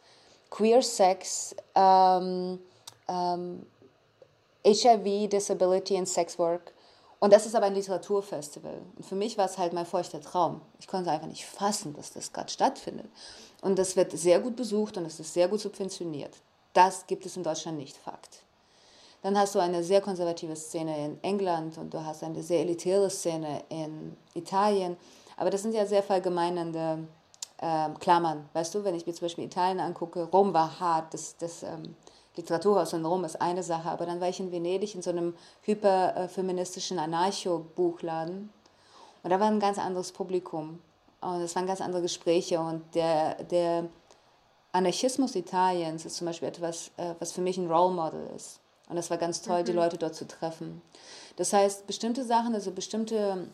Queer 0.49 0.81
Sex, 0.81 1.55
ähm, 1.73 2.59
ähm, 3.07 3.65
HIV, 4.63 5.29
Disability 5.29 5.97
and 5.97 6.07
Sex 6.07 6.37
Work. 6.39 6.73
Und 7.19 7.33
das 7.33 7.45
ist 7.45 7.55
aber 7.55 7.65
ein 7.65 7.73
Literaturfestival. 7.73 8.81
Und 8.97 9.05
für 9.05 9.15
mich 9.15 9.37
war 9.37 9.45
es 9.45 9.57
halt 9.57 9.73
mein 9.73 9.85
feuchter 9.85 10.21
Traum. 10.21 10.61
Ich 10.79 10.87
konnte 10.87 11.09
einfach 11.09 11.27
nicht 11.27 11.45
fassen, 11.45 11.93
dass 11.93 12.11
das 12.11 12.31
gerade 12.31 12.51
stattfindet. 12.51 13.07
Und 13.61 13.79
das 13.79 13.95
wird 13.95 14.11
sehr 14.11 14.39
gut 14.39 14.55
besucht 14.55 14.97
und 14.97 15.05
es 15.05 15.19
ist 15.19 15.33
sehr 15.33 15.47
gut 15.47 15.59
subventioniert. 15.59 16.35
Das 16.73 17.07
gibt 17.07 17.25
es 17.25 17.37
in 17.37 17.43
Deutschland 17.43 17.77
nicht, 17.77 17.97
Fakt. 17.97 18.43
Dann 19.23 19.39
hast 19.39 19.55
du 19.55 19.59
eine 19.59 19.83
sehr 19.83 20.01
konservative 20.01 20.55
Szene 20.55 21.03
in 21.03 21.23
England 21.23 21.79
und 21.79 21.91
du 21.91 22.05
hast 22.05 22.21
eine 22.21 22.43
sehr 22.43 22.59
elitäre 22.59 23.09
Szene 23.09 23.63
in 23.69 24.15
Italien. 24.35 24.97
Aber 25.37 25.49
das 25.49 25.61
sind 25.61 25.73
ja 25.73 25.85
sehr 25.85 26.03
verallgemeinernde 26.03 27.07
äh, 27.57 27.89
Klammern. 27.99 28.49
Weißt 28.53 28.73
du, 28.75 28.83
wenn 28.83 28.95
ich 28.95 29.05
mir 29.05 29.13
zum 29.13 29.25
Beispiel 29.25 29.45
Italien 29.45 29.79
angucke, 29.79 30.23
Rom 30.23 30.53
war 30.53 30.79
hart, 30.79 31.13
das, 31.13 31.37
das 31.37 31.63
ähm, 31.63 31.95
Literaturhaus 32.35 32.93
in 32.93 33.05
Rom 33.05 33.23
ist 33.23 33.41
eine 33.41 33.63
Sache, 33.63 33.89
aber 33.89 34.05
dann 34.05 34.19
war 34.19 34.29
ich 34.29 34.39
in 34.39 34.51
Venedig 34.51 34.95
in 34.95 35.01
so 35.01 35.09
einem 35.09 35.33
hyperfeministischen 35.61 36.99
Anarcho-Buchladen 36.99 38.49
und 39.23 39.29
da 39.29 39.39
war 39.39 39.47
ein 39.47 39.59
ganz 39.59 39.77
anderes 39.77 40.11
Publikum 40.11 40.81
und 41.21 41.41
es 41.41 41.55
waren 41.55 41.65
ganz 41.65 41.81
andere 41.81 42.01
Gespräche 42.01 42.59
und 42.59 42.83
der, 42.93 43.43
der 43.45 43.85
Anarchismus 44.71 45.35
Italiens 45.35 46.05
ist 46.05 46.17
zum 46.17 46.27
Beispiel 46.27 46.49
etwas, 46.49 46.91
äh, 46.97 47.15
was 47.19 47.31
für 47.31 47.41
mich 47.41 47.57
ein 47.57 47.71
Role 47.71 47.93
Model 47.93 48.29
ist. 48.35 48.59
Und 48.89 48.97
das 48.97 49.09
war 49.09 49.17
ganz 49.17 49.41
toll, 49.41 49.61
mhm. 49.61 49.65
die 49.65 49.71
Leute 49.71 49.97
dort 49.97 50.15
zu 50.15 50.27
treffen. 50.27 50.81
Das 51.37 51.53
heißt, 51.53 51.87
bestimmte 51.87 52.23
Sachen, 52.23 52.53
also 52.53 52.71
bestimmte 52.71 53.47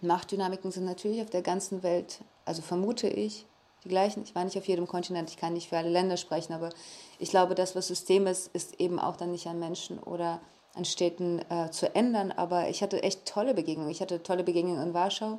Machtdynamiken 0.00 0.70
sind 0.70 0.84
natürlich 0.84 1.22
auf 1.22 1.30
der 1.30 1.42
ganzen 1.42 1.82
Welt, 1.82 2.20
also 2.44 2.62
vermute 2.62 3.08
ich, 3.08 3.46
die 3.84 3.88
gleichen. 3.88 4.22
Ich 4.24 4.34
war 4.34 4.44
nicht 4.44 4.58
auf 4.58 4.66
jedem 4.66 4.86
Kontinent, 4.86 5.30
ich 5.30 5.36
kann 5.36 5.52
nicht 5.52 5.68
für 5.68 5.78
alle 5.78 5.90
Länder 5.90 6.16
sprechen, 6.16 6.52
aber 6.52 6.70
ich 7.18 7.30
glaube, 7.30 7.54
das, 7.54 7.76
was 7.76 7.88
System 7.88 8.26
ist, 8.26 8.48
ist 8.54 8.80
eben 8.80 8.98
auch 8.98 9.16
dann 9.16 9.32
nicht 9.32 9.46
an 9.46 9.58
Menschen 9.58 9.98
oder 9.98 10.40
an 10.74 10.84
Städten 10.84 11.40
äh, 11.50 11.70
zu 11.70 11.94
ändern. 11.94 12.32
Aber 12.32 12.68
ich 12.68 12.82
hatte 12.82 13.02
echt 13.02 13.26
tolle 13.26 13.54
Begegnungen. 13.54 13.90
Ich 13.90 14.00
hatte 14.00 14.22
tolle 14.22 14.44
Begegnungen 14.44 14.82
in 14.82 14.94
Warschau 14.94 15.38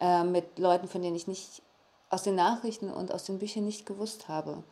äh, 0.00 0.24
mit 0.24 0.58
Leuten, 0.58 0.88
von 0.88 1.02
denen 1.02 1.16
ich 1.16 1.26
nicht 1.26 1.62
aus 2.10 2.22
den 2.22 2.34
Nachrichten 2.36 2.90
und 2.90 3.12
aus 3.12 3.24
den 3.24 3.38
Büchern 3.38 3.64
nicht 3.64 3.86
gewusst 3.86 4.28
habe. 4.28 4.62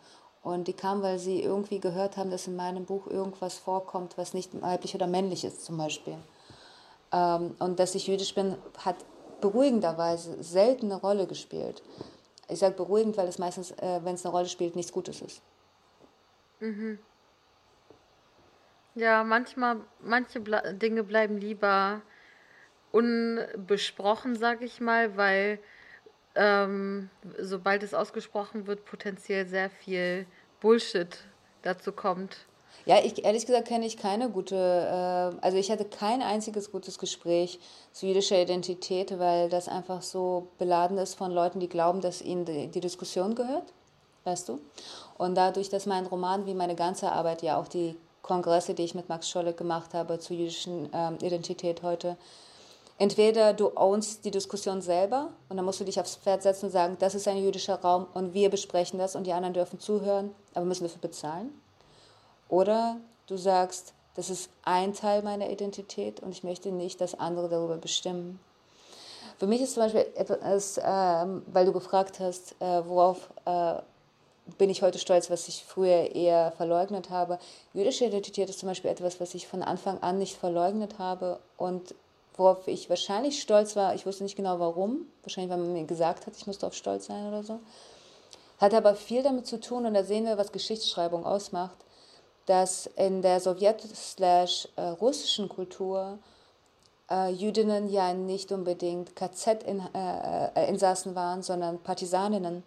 Und 0.42 0.68
die 0.68 0.72
kamen, 0.72 1.02
weil 1.02 1.18
sie 1.18 1.42
irgendwie 1.42 1.80
gehört 1.80 2.16
haben, 2.16 2.30
dass 2.30 2.46
in 2.46 2.56
meinem 2.56 2.86
Buch 2.86 3.06
irgendwas 3.06 3.58
vorkommt, 3.58 4.16
was 4.16 4.32
nicht 4.32 4.60
weiblich 4.62 4.94
oder 4.94 5.06
männlich 5.06 5.44
ist, 5.44 5.64
zum 5.64 5.76
Beispiel. 5.76 6.16
Ähm, 7.12 7.56
und 7.58 7.78
dass 7.78 7.94
ich 7.94 8.06
jüdisch 8.06 8.34
bin, 8.34 8.56
hat 8.84 8.96
beruhigenderweise 9.40 10.42
selten 10.42 10.86
eine 10.86 11.00
Rolle 11.00 11.26
gespielt. 11.26 11.82
Ich 12.48 12.58
sage 12.58 12.74
beruhigend, 12.74 13.16
weil 13.16 13.28
es 13.28 13.38
meistens, 13.38 13.70
äh, 13.72 14.00
wenn 14.02 14.14
es 14.14 14.24
eine 14.24 14.32
Rolle 14.32 14.48
spielt, 14.48 14.76
nichts 14.76 14.92
Gutes 14.92 15.22
ist. 15.22 15.42
Mhm. 16.60 16.98
Ja, 18.94 19.24
manchmal, 19.24 19.76
manche 20.00 20.40
Ble 20.40 20.74
Dinge 20.74 21.04
bleiben 21.04 21.38
lieber 21.38 22.02
unbesprochen, 22.90 24.34
sage 24.34 24.64
ich 24.64 24.80
mal, 24.80 25.16
weil 25.16 25.60
ähm, 26.34 27.08
sobald 27.38 27.82
es 27.82 27.94
ausgesprochen 27.94 28.66
wird, 28.66 28.84
potenziell 28.84 29.46
sehr 29.46 29.70
viel 29.70 30.26
Bullshit 30.60 31.24
dazu 31.62 31.92
kommt. 31.92 32.46
Ja, 32.86 32.98
ich, 33.04 33.24
ehrlich 33.24 33.46
gesagt 33.46 33.68
kenne 33.68 33.86
ich 33.86 33.96
keine 33.96 34.30
gute, 34.30 34.56
äh, 34.56 35.44
also 35.44 35.58
ich 35.58 35.70
hatte 35.70 35.84
kein 35.84 36.22
einziges 36.22 36.72
gutes 36.72 36.98
Gespräch 36.98 37.60
zu 37.92 38.06
jüdischer 38.06 38.40
Identität, 38.40 39.18
weil 39.18 39.48
das 39.48 39.68
einfach 39.68 40.02
so 40.02 40.48
beladen 40.58 40.98
ist 40.98 41.14
von 41.14 41.30
Leuten, 41.30 41.60
die 41.60 41.68
glauben, 41.68 42.00
dass 42.00 42.22
ihnen 42.22 42.44
die, 42.44 42.68
die 42.68 42.80
Diskussion 42.80 43.34
gehört, 43.34 43.72
weißt 44.24 44.48
du? 44.48 44.60
Und 45.18 45.34
dadurch, 45.34 45.68
dass 45.68 45.86
mein 45.86 46.06
Roman 46.06 46.46
wie 46.46 46.54
meine 46.54 46.74
ganze 46.74 47.12
Arbeit 47.12 47.42
ja 47.42 47.60
auch 47.60 47.68
die 47.68 47.96
Kongresse, 48.22 48.74
die 48.74 48.84
ich 48.84 48.94
mit 48.94 49.08
Max 49.08 49.28
Scholle 49.28 49.52
gemacht 49.52 49.92
habe 49.92 50.18
zur 50.18 50.36
jüdischen 50.36 50.88
ähm, 50.94 51.18
Identität 51.20 51.82
heute, 51.82 52.16
entweder 52.98 53.52
du 53.52 53.76
ownst 53.76 54.24
die 54.24 54.30
Diskussion 54.30 54.80
selber 54.80 55.28
und 55.48 55.56
dann 55.56 55.64
musst 55.64 55.80
du 55.80 55.84
dich 55.84 56.00
aufs 56.00 56.16
Pferd 56.16 56.42
setzen 56.42 56.66
und 56.66 56.72
sagen, 56.72 56.96
das 56.98 57.14
ist 57.14 57.28
ein 57.28 57.42
jüdischer 57.42 57.80
Raum 57.80 58.06
und 58.14 58.32
wir 58.32 58.48
besprechen 58.50 58.98
das 58.98 59.16
und 59.16 59.26
die 59.26 59.32
anderen 59.32 59.54
dürfen 59.54 59.80
zuhören, 59.80 60.30
aber 60.54 60.64
müssen 60.64 60.84
dafür 60.84 61.00
bezahlen. 61.00 61.50
Oder 62.50 62.96
du 63.26 63.36
sagst, 63.36 63.94
das 64.16 64.28
ist 64.28 64.50
ein 64.64 64.92
Teil 64.92 65.22
meiner 65.22 65.48
Identität 65.48 66.20
und 66.20 66.32
ich 66.32 66.44
möchte 66.44 66.70
nicht, 66.70 67.00
dass 67.00 67.18
andere 67.18 67.48
darüber 67.48 67.76
bestimmen. 67.76 68.40
Für 69.38 69.46
mich 69.46 69.62
ist 69.62 69.74
zum 69.74 69.84
Beispiel 69.84 70.04
etwas, 70.16 70.76
äh, 70.76 70.82
weil 70.82 71.64
du 71.64 71.72
gefragt 71.72 72.20
hast, 72.20 72.60
äh, 72.60 72.86
worauf 72.86 73.30
äh, 73.46 73.80
bin 74.58 74.68
ich 74.68 74.82
heute 74.82 74.98
stolz, 74.98 75.30
was 75.30 75.48
ich 75.48 75.64
früher 75.64 76.14
eher 76.14 76.52
verleugnet 76.52 77.08
habe. 77.08 77.38
Jüdische 77.72 78.04
Identität 78.04 78.50
ist 78.50 78.58
zum 78.58 78.68
Beispiel 78.68 78.90
etwas, 78.90 79.20
was 79.20 79.34
ich 79.34 79.46
von 79.46 79.62
Anfang 79.62 80.02
an 80.02 80.18
nicht 80.18 80.36
verleugnet 80.36 80.98
habe 80.98 81.38
und 81.56 81.94
worauf 82.36 82.66
ich 82.66 82.90
wahrscheinlich 82.90 83.40
stolz 83.40 83.76
war, 83.76 83.94
ich 83.94 84.06
wusste 84.06 84.24
nicht 84.24 84.36
genau 84.36 84.58
warum, 84.58 85.06
wahrscheinlich 85.22 85.50
weil 85.50 85.58
man 85.58 85.72
mir 85.72 85.84
gesagt 85.84 86.26
hat, 86.26 86.36
ich 86.36 86.46
muss 86.46 86.58
darauf 86.58 86.74
stolz 86.74 87.06
sein 87.06 87.28
oder 87.28 87.42
so, 87.42 87.60
hat 88.58 88.74
aber 88.74 88.94
viel 88.94 89.22
damit 89.22 89.46
zu 89.46 89.60
tun, 89.60 89.86
und 89.86 89.94
da 89.94 90.04
sehen 90.04 90.24
wir, 90.24 90.36
was 90.36 90.52
Geschichtsschreibung 90.52 91.24
ausmacht, 91.24 91.76
dass 92.50 92.86
in 92.96 93.22
der 93.22 93.38
sowjet-russischen 93.38 95.48
Kultur 95.48 96.18
äh, 97.08 97.30
Jüdinnen 97.30 97.88
ja 97.88 98.12
nicht 98.12 98.50
unbedingt 98.50 99.14
KZ-Insassen 99.14 101.12
äh, 101.12 101.14
waren, 101.14 101.44
sondern 101.44 101.78
Partisaninnen 101.78 102.64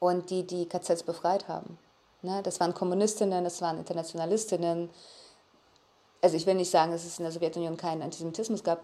und 0.00 0.30
die 0.30 0.44
die 0.44 0.66
KZs 0.66 1.04
befreit 1.04 1.46
haben. 1.46 1.78
Ne? 2.22 2.42
Das 2.42 2.58
waren 2.58 2.74
Kommunistinnen, 2.74 3.44
das 3.44 3.62
waren 3.62 3.78
Internationalistinnen. 3.78 4.90
Also 6.20 6.36
ich 6.36 6.44
will 6.44 6.56
nicht 6.56 6.72
sagen, 6.72 6.90
dass 6.90 7.04
es 7.04 7.20
in 7.20 7.22
der 7.22 7.30
Sowjetunion 7.30 7.76
keinen 7.76 8.02
Antisemitismus 8.02 8.64
gab, 8.64 8.80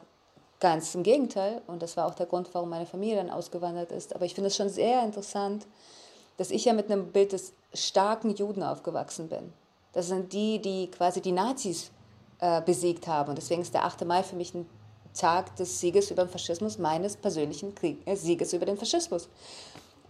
ganz 0.61 0.95
im 0.95 1.03
Gegenteil. 1.03 1.61
Und 1.67 1.83
das 1.83 1.97
war 1.97 2.07
auch 2.07 2.15
der 2.15 2.27
Grund, 2.27 2.49
warum 2.53 2.71
meine 2.71 2.87
Familie 2.87 3.17
dann 3.17 3.31
ausgewandert 3.31 3.91
ist. 3.91 4.15
Aber 4.15 4.27
ich 4.27 4.37
finde 4.37 4.47
es 4.47 4.55
schon 4.55 4.69
sehr 4.69 5.03
interessant, 5.03 5.67
dass 6.37 6.53
ich 6.53 6.67
ja 6.67 6.73
mit 6.73 6.89
einem 6.89 7.11
Bild 7.11 7.33
des 7.33 7.53
starken 7.73 8.37
Juden 8.37 8.63
aufgewachsen 8.63 9.29
bin. 9.29 9.53
Das 9.95 10.09
sind 10.09 10.33
die, 10.33 10.61
die 10.61 10.91
quasi 10.91 11.21
die 11.21 11.33
Nazis 11.33 11.91
äh, 12.41 12.61
besiegt 12.61 13.07
haben. 13.07 13.31
Und 13.31 13.39
deswegen 13.39 13.63
ist 13.63 13.73
der 13.73 13.85
8. 13.85 14.05
Mai 14.05 14.23
für 14.23 14.37
mich 14.37 14.55
ein 14.55 14.67
Tag 15.15 15.55
des 15.57 15.81
Sieges 15.81 16.11
über 16.11 16.25
den 16.25 16.31
Faschismus, 16.31 16.79
meines 16.79 17.17
persönlichen 17.17 17.75
Krieg, 17.75 18.03
äh, 18.07 18.17
Sieges 18.17 18.53
über 18.53 18.67
den 18.67 18.77
Faschismus. 18.77 19.29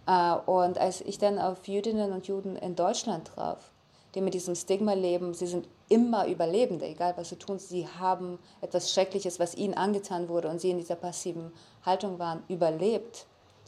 Äh, 0.07 0.33
und 0.45 0.77
als 0.77 1.01
ich 1.01 1.17
dann 1.19 1.39
auf 1.39 1.67
Jüdinnen 1.67 2.11
und 2.11 2.27
Juden 2.27 2.55
in 2.55 2.75
Deutschland 2.75 3.27
traf, 3.27 3.71
die 4.15 4.21
mit 4.21 4.33
diesem 4.33 4.55
Stigma 4.55 4.93
leben, 4.93 5.33
sie 5.33 5.47
sind 5.47 5.67
immer 5.89 6.27
Überlebende, 6.27 6.85
egal 6.87 7.13
was 7.17 7.29
sie 7.29 7.35
tun, 7.35 7.59
sie 7.59 7.87
haben 7.87 8.39
etwas 8.61 8.91
Schreckliches, 8.91 9.39
was 9.39 9.55
ihnen 9.55 9.73
angetan 9.73 10.29
wurde 10.29 10.49
und 10.49 10.59
sie 10.59 10.71
in 10.71 10.77
dieser 10.77 10.95
passiven 10.95 11.51
Haltung 11.85 12.17
waren, 12.17 12.41
überlebt 12.47 13.27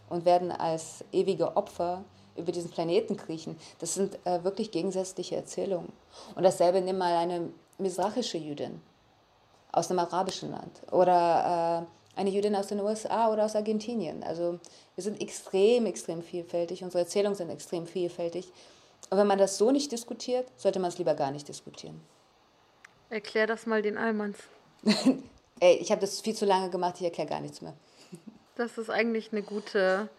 und 0.09 0.25
werden 0.25 0.51
als 0.51 1.03
ewige 1.11 1.55
Opfer 1.55 2.03
über 2.37 2.51
diesen 2.51 2.71
Planeten 2.71 3.17
kriechen. 3.17 3.57
Das 3.79 3.93
sind 3.93 4.17
äh, 4.25 4.43
wirklich 4.43 4.71
gegensätzliche 4.71 5.35
Erzählungen. 5.35 5.91
Und 6.35 6.43
dasselbe 6.43 6.81
nimm 6.81 6.97
mal 6.97 7.15
eine 7.15 7.49
misrachische 7.77 8.37
Jüdin 8.37 8.81
aus 9.71 9.89
einem 9.89 9.99
arabischen 9.99 10.51
Land 10.51 10.81
oder 10.91 11.85
äh, 12.15 12.19
eine 12.19 12.29
Jüdin 12.29 12.55
aus 12.55 12.67
den 12.67 12.79
USA 12.79 13.31
oder 13.31 13.45
aus 13.45 13.55
Argentinien. 13.55 14.23
Also 14.23 14.59
wir 14.95 15.03
sind 15.03 15.21
extrem, 15.21 15.85
extrem 15.85 16.23
vielfältig, 16.23 16.83
unsere 16.83 17.03
Erzählungen 17.03 17.35
sind 17.35 17.49
extrem 17.49 17.85
vielfältig. 17.85 18.51
Und 19.09 19.17
wenn 19.17 19.27
man 19.27 19.37
das 19.37 19.57
so 19.57 19.71
nicht 19.71 19.91
diskutiert, 19.91 20.47
sollte 20.57 20.79
man 20.79 20.89
es 20.89 20.97
lieber 20.97 21.13
gar 21.13 21.31
nicht 21.31 21.47
diskutieren. 21.47 22.01
Erklär 23.09 23.47
das 23.47 23.65
mal 23.65 23.81
den 23.81 23.97
Almans. 23.97 24.37
Ey, 25.59 25.75
ich 25.75 25.91
habe 25.91 26.01
das 26.01 26.21
viel 26.21 26.35
zu 26.35 26.45
lange 26.45 26.69
gemacht, 26.69 26.95
ich 26.97 27.03
erkläre 27.03 27.29
gar 27.29 27.39
nichts 27.39 27.61
mehr. 27.61 27.73
Das 28.55 28.77
ist 28.77 28.89
eigentlich 28.89 29.31
eine 29.31 29.43
gute. 29.43 30.09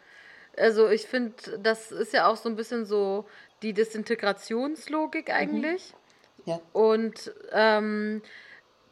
Also 0.56 0.88
ich 0.88 1.06
finde, 1.06 1.58
das 1.58 1.92
ist 1.92 2.12
ja 2.12 2.28
auch 2.28 2.36
so 2.36 2.48
ein 2.48 2.56
bisschen 2.56 2.86
so 2.86 3.24
die 3.62 3.72
Desintegrationslogik 3.72 5.30
eigentlich. 5.30 5.92
Mhm. 6.44 6.50
Ja. 6.50 6.60
Und 6.72 7.32
ähm, 7.52 8.22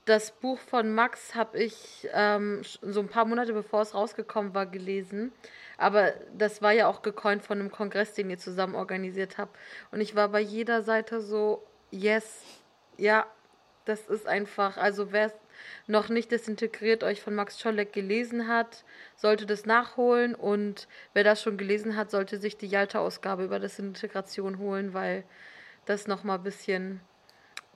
das 0.05 0.31
Buch 0.31 0.59
von 0.59 0.95
Max 0.95 1.35
habe 1.35 1.59
ich 1.59 2.09
ähm, 2.13 2.63
so 2.83 3.01
ein 3.01 3.09
paar 3.09 3.25
Monate 3.25 3.53
bevor 3.53 3.83
es 3.83 3.95
rausgekommen 3.95 4.55
war 4.55 4.67
gelesen. 4.67 5.33
Aber 5.79 6.13
das 6.33 6.63
war 6.63 6.73
ja 6.73 6.87
auch 6.87 7.03
gecoint 7.03 7.43
von 7.43 7.59
einem 7.59 7.71
Kongress, 7.71 8.15
den 8.15 8.31
ihr 8.31 8.39
zusammen 8.39 8.75
organisiert 8.75 9.37
habt. 9.37 9.57
Und 9.91 10.01
ich 10.01 10.15
war 10.15 10.29
bei 10.29 10.41
jeder 10.41 10.83
Seite 10.83 11.21
so, 11.21 11.67
yes, 11.91 12.43
ja, 12.97 13.27
das 13.85 14.07
ist 14.07 14.27
einfach, 14.27 14.77
also 14.77 15.13
wer 15.13 15.33
noch 15.87 16.09
nicht 16.09 16.31
desintegriert 16.31 17.05
euch 17.05 17.21
von 17.21 17.35
Max 17.35 17.59
Czolek 17.59 17.93
gelesen 17.93 18.49
hat, 18.49 18.85
sollte 19.17 19.47
das 19.47 19.67
nachholen. 19.67 20.35
Und 20.35 20.89
wer 21.15 21.25
das 21.25 21.43
schon 21.43 21.57
gelesen 21.57 21.97
hat, 21.97 22.11
sollte 22.11 22.39
sich 22.39 22.57
die 22.57 22.69
Jalta-Ausgabe 22.69 23.45
über 23.45 23.59
Desintegration 23.59 24.59
holen, 24.59 24.95
weil 24.95 25.25
das 25.87 26.07
nochmal 26.07 26.39
ein 26.39 26.45
bisschen 26.45 27.01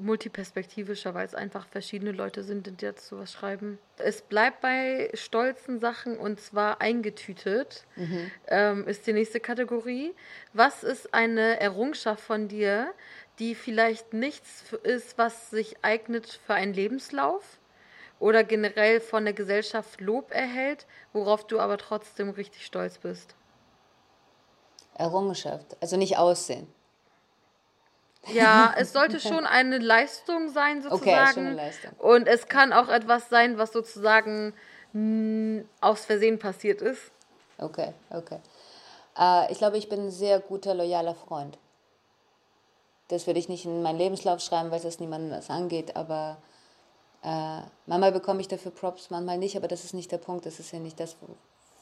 multiperspektivischer, 0.01 1.15
weil 1.15 1.27
es 1.27 1.35
einfach 1.35 1.67
verschiedene 1.67 2.13
Leute 2.13 2.43
sind, 2.43 2.67
die 2.67 2.85
jetzt 2.85 3.07
sowas 3.07 3.33
schreiben. 3.33 3.79
Es 3.99 4.23
bleibt 4.23 4.61
bei 4.61 5.11
stolzen 5.15 5.79
Sachen 5.79 6.19
und 6.19 6.41
zwar 6.41 6.81
eingetütet, 6.81 7.85
mhm. 7.97 8.31
ähm, 8.49 8.89
ist 8.89 9.07
die 9.07 9.13
nächste 9.13 9.41
Kategorie. 9.41 10.15
Was 10.53 10.83
ist 10.83 11.15
eine 11.15 11.61
Errungenschaft 11.61 12.23
von 12.23 12.49
dir, 12.49 12.93
die 13.39 13.55
vielleicht 13.55 14.13
nichts 14.13 14.65
ist, 14.83 15.17
was 15.19 15.51
sich 15.51 15.77
eignet 15.83 16.41
für 16.47 16.55
einen 16.55 16.75
Lebenslauf 16.75 17.59
oder 18.21 18.45
generell 18.45 19.01
von 19.01 19.25
der 19.25 19.35
Gesellschaft 19.35 20.01
Lob 20.01 20.31
erhält, 20.31 20.87
worauf 21.13 21.45
du 21.47 21.59
aber 21.59 21.79
trotzdem 21.79 22.31
richtig 22.31 22.65
stolz 22.65 22.99
bist? 22.99 23.35
Errungenschaft, 24.95 25.77
also 25.81 25.97
nicht 25.97 26.19
Aussehen. 26.19 26.73
Ja, 28.27 28.75
es 28.79 28.93
sollte 28.93 29.19
schon 29.19 29.47
eine 29.47 29.79
Leistung 29.79 30.51
sein, 30.51 30.83
sozusagen. 30.83 31.11
Okay, 31.11 31.33
schon 31.33 31.47
eine 31.47 31.57
Leistung. 31.57 31.91
Und 31.99 32.29
es 32.29 32.47
kann 32.47 32.73
auch 32.73 32.89
etwas 32.89 33.31
sein, 33.31 33.57
was 33.57 33.73
sozusagen 33.73 34.53
mh, 34.93 35.65
aus 35.81 36.05
Versehen 36.05 36.39
passiert 36.39 36.83
ist. 36.83 37.11
Okay, 37.59 37.95
okay. 38.11 38.39
Äh, 39.19 39.51
ich 39.51 39.59
glaube, 39.59 39.79
ich 39.79 39.89
bin 39.89 40.07
ein 40.07 40.11
sehr 40.11 40.41
guter, 40.41 40.75
loyaler 40.75 41.15
Freund. 41.15 41.59
Das 43.09 43.27
würde 43.27 43.41
ich 43.41 43.49
nicht 43.49 43.65
in 43.65 43.83
meinen 43.83 43.99
Lebenslauf 43.99 44.41
schreiben, 44.41 44.71
weil 44.71 44.85
es 44.85 45.01
niemandem 45.01 45.31
das 45.31 45.49
angeht, 45.51 45.97
aber 45.97 46.37
äh, 47.23 47.61
manchmal 47.87 48.13
bekomme 48.13 48.41
ich 48.41 48.49
dafür 48.49 48.71
Props, 48.71 49.11
manchmal 49.11 49.39
nicht, 49.39 49.57
aber 49.57 49.69
das 49.69 49.85
ist 49.85 49.95
nicht 49.95 50.11
der 50.11 50.19
Punkt, 50.19 50.47
das 50.47 50.59
ist 50.59 50.73
ja 50.73 50.79
nicht 50.79 50.99
das, 50.99 51.17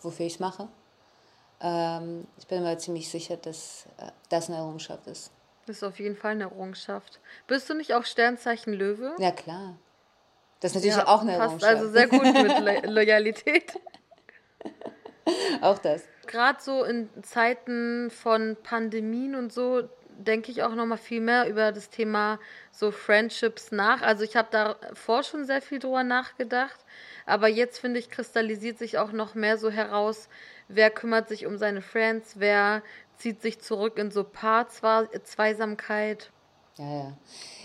wofür 0.02 0.26
ich 0.26 0.34
es 0.34 0.40
mache. 0.40 0.68
Ähm, 1.60 2.26
ich 2.38 2.46
bin 2.46 2.62
mir 2.62 2.78
ziemlich 2.78 3.08
sicher, 3.08 3.36
dass 3.36 3.86
äh, 3.98 4.10
das 4.28 4.48
eine 4.48 4.58
Errungenschaft 4.58 5.06
ist. 5.06 5.30
Das 5.66 5.76
ist 5.76 5.82
auf 5.82 5.98
jeden 5.98 6.16
Fall 6.16 6.32
eine 6.32 6.44
Errungenschaft. 6.44 7.20
Bist 7.46 7.68
du 7.68 7.74
nicht 7.74 7.94
auch 7.94 8.04
Sternzeichen 8.04 8.72
Löwe? 8.72 9.14
Ja, 9.18 9.32
klar. 9.32 9.76
Das 10.60 10.72
ist 10.72 10.76
natürlich 10.76 10.96
ja, 10.96 11.06
auch 11.06 11.20
eine 11.20 11.36
passt 11.36 11.62
Errungenschaft. 11.62 11.76
also 11.76 11.90
sehr 11.90 12.08
gut 12.08 12.22
mit 12.22 12.84
Lo 12.86 12.92
Loyalität. 12.94 13.78
auch 15.60 15.78
das. 15.78 16.02
Gerade 16.26 16.60
so 16.60 16.84
in 16.84 17.08
Zeiten 17.22 18.10
von 18.10 18.56
Pandemien 18.62 19.34
und 19.34 19.52
so 19.52 19.88
denke 20.18 20.50
ich 20.50 20.62
auch 20.62 20.74
noch 20.74 20.86
mal 20.86 20.98
viel 20.98 21.20
mehr 21.20 21.48
über 21.48 21.70
das 21.72 21.90
Thema 21.90 22.38
so 22.70 22.90
Friendships 22.90 23.72
nach. 23.72 24.02
Also 24.02 24.24
ich 24.24 24.36
habe 24.36 24.48
davor 24.50 25.22
schon 25.22 25.46
sehr 25.46 25.62
viel 25.62 25.78
drüber 25.78 26.04
nachgedacht, 26.04 26.78
aber 27.24 27.48
jetzt 27.48 27.78
finde 27.78 28.00
ich 28.00 28.10
kristallisiert 28.10 28.78
sich 28.78 28.98
auch 28.98 29.12
noch 29.12 29.34
mehr 29.34 29.56
so 29.58 29.70
heraus, 29.70 30.28
wer 30.68 30.90
kümmert 30.90 31.28
sich 31.28 31.46
um 31.46 31.56
seine 31.56 31.82
Friends, 31.82 32.34
wer 32.38 32.82
zieht 33.16 33.40
sich 33.42 33.60
zurück 33.60 33.98
in 33.98 34.10
so 34.10 34.24
Paar-Zweisamkeit. 34.24 36.30
Ja, 36.76 36.84
ja. 36.84 37.12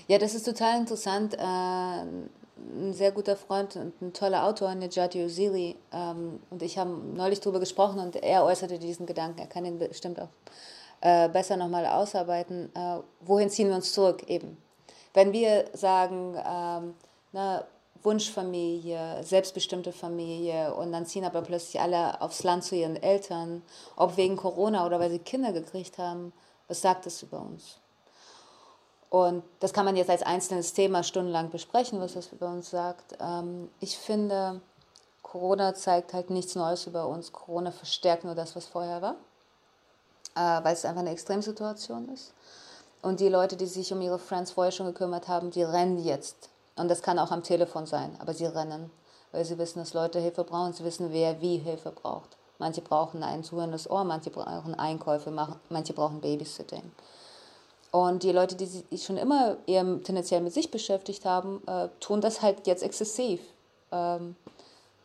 Ja, 0.08 0.18
das 0.18 0.36
ist 0.36 0.44
total 0.44 0.80
interessant. 0.80 1.36
Äh, 1.36 1.38
ein 1.38 2.94
sehr 2.94 3.12
guter 3.12 3.36
Freund 3.36 3.76
und 3.76 4.02
ein 4.02 4.14
toller 4.14 4.46
Autor, 4.46 4.74
Nejati 4.76 5.24
Oziri, 5.24 5.76
ähm, 5.92 6.40
und 6.50 6.62
ich 6.62 6.78
haben 6.78 7.16
neulich 7.16 7.40
darüber 7.40 7.60
gesprochen 7.60 8.00
und 8.00 8.16
er 8.16 8.44
äußerte 8.44 8.80
diesen 8.80 9.06
Gedanken. 9.06 9.40
Er 9.40 9.48
kann 9.48 9.66
ihn 9.66 9.80
bestimmt 9.80 10.20
auch 10.20 10.30
äh, 11.04 11.28
besser 11.28 11.58
nochmal 11.58 11.86
ausarbeiten. 11.86 12.74
Äh, 12.74 13.00
wohin 13.20 13.50
ziehen 13.50 13.68
wir 13.68 13.76
uns 13.76 13.92
zurück 13.92 14.24
eben? 14.28 14.58
Wenn 15.14 15.34
wir 15.34 15.66
sagen, 15.74 16.36
ähm, 16.38 16.96
na, 17.34 17.66
Wunschfamilie, 18.04 19.22
selbstbestimmte 19.22 19.92
Familie 19.92 20.74
und 20.74 20.94
dann 20.94 21.06
ziehen 21.06 21.26
aber 21.26 21.42
plötzlich 21.42 21.82
alle 21.82 22.22
aufs 22.22 22.44
Land 22.44 22.64
zu 22.64 22.76
ihren 22.76 22.96
Eltern, 22.96 23.64
ob 23.98 24.16
wegen 24.16 24.38
Corona 24.38 24.86
oder 24.86 25.00
weil 25.00 25.10
sie 25.10 25.20
Kinder 25.20 25.52
gekriegt 25.52 25.98
haben. 25.98 26.32
Was 26.70 26.82
sagt 26.82 27.06
das 27.06 27.22
über 27.22 27.42
uns? 27.42 27.80
Und 29.10 29.44
das 29.60 29.74
kann 29.74 29.86
man 29.86 29.98
jetzt 29.98 30.10
als 30.10 30.24
einzelnes 30.24 30.72
Thema 30.72 31.04
stundenlang 31.04 31.50
besprechen, 31.50 32.00
was 32.00 32.14
das 32.14 32.32
über 32.32 32.48
uns 32.48 32.70
sagt. 32.70 33.18
Ähm, 33.20 33.70
ich 33.82 33.98
finde, 33.98 34.62
Corona 35.22 35.76
zeigt 35.76 36.14
halt 36.14 36.30
nichts 36.30 36.56
Neues 36.56 36.88
über 36.88 37.08
uns. 37.08 37.34
Corona 37.34 37.72
verstärkt 37.72 38.24
nur 38.24 38.36
das, 38.36 38.56
was 38.56 38.68
vorher 38.68 39.02
war, 39.02 39.16
weil 40.36 40.74
es 40.74 40.86
einfach 40.86 41.02
eine 41.02 41.12
Extremsituation 41.12 42.10
ist. 42.10 42.34
Und 43.02 43.20
die 43.20 43.30
Leute, 43.30 43.58
die 43.58 43.66
sich 43.66 43.92
um 43.92 44.02
ihre 44.02 44.20
Friends 44.20 44.52
vorher 44.52 44.72
schon 44.72 44.88
gekümmert 44.88 45.28
haben, 45.28 45.52
die 45.52 45.64
rennen 45.64 46.04
jetzt 46.04 46.50
und 46.76 46.90
das 46.90 47.02
kann 47.02 47.20
auch 47.20 47.32
am 47.32 47.44
Telefon 47.44 47.86
sein, 47.86 48.16
aber 48.20 48.34
sie 48.34 48.46
rennen, 48.46 48.90
weil 49.32 49.46
sie 49.46 49.58
wissen, 49.58 49.80
dass 49.80 49.94
Leute 49.94 50.20
Hilfe 50.20 50.44
brauchen. 50.44 50.74
Sie 50.74 50.84
wissen, 50.84 51.12
wer 51.12 51.42
wie 51.42 51.58
Hilfe 51.58 51.92
braucht. 51.92 52.38
Manche 52.60 52.82
brauchen 52.82 53.24
ein 53.24 53.44
zuhörendes 53.44 53.90
Ohr, 53.90 54.04
manche 54.04 54.30
brauchen 54.30 54.76
Einkäufe, 54.76 55.32
manche 55.70 55.94
brauchen 55.94 56.22
Babysitting. 56.22 56.92
Und 57.92 58.24
die 58.24 58.32
Leute, 58.32 58.56
die 58.56 58.66
sich 58.66 59.04
schon 59.04 59.18
immer 59.18 59.58
eher 59.68 59.84
tendenziell 60.04 60.42
mit 60.42 60.54
sich 60.54 60.72
beschäftigt 60.72 61.26
haben, 61.26 61.62
äh, 61.68 61.90
tun 62.00 62.22
das 62.22 62.42
halt 62.42 62.66
jetzt 62.66 62.82
exzessiv. 62.82 63.40
Ähm, 63.92 64.36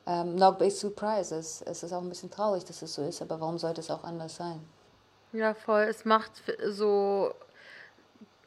ähm, 0.07 0.37
big 0.59 0.73
surprises. 0.73 1.63
Es 1.67 1.83
ist 1.83 1.93
auch 1.93 2.01
ein 2.01 2.09
bisschen 2.09 2.31
traurig, 2.31 2.65
dass 2.65 2.81
es 2.81 2.95
so 2.95 3.03
ist, 3.03 3.21
aber 3.21 3.41
warum 3.41 3.59
sollte 3.59 3.83
es 3.83 3.91
auch 3.91 4.05
anders 4.05 4.37
sein? 4.37 4.61
Ja, 5.33 5.55
voll. 5.55 5.83
Es 5.83 6.05
macht 6.05 6.33
so, 6.65 7.35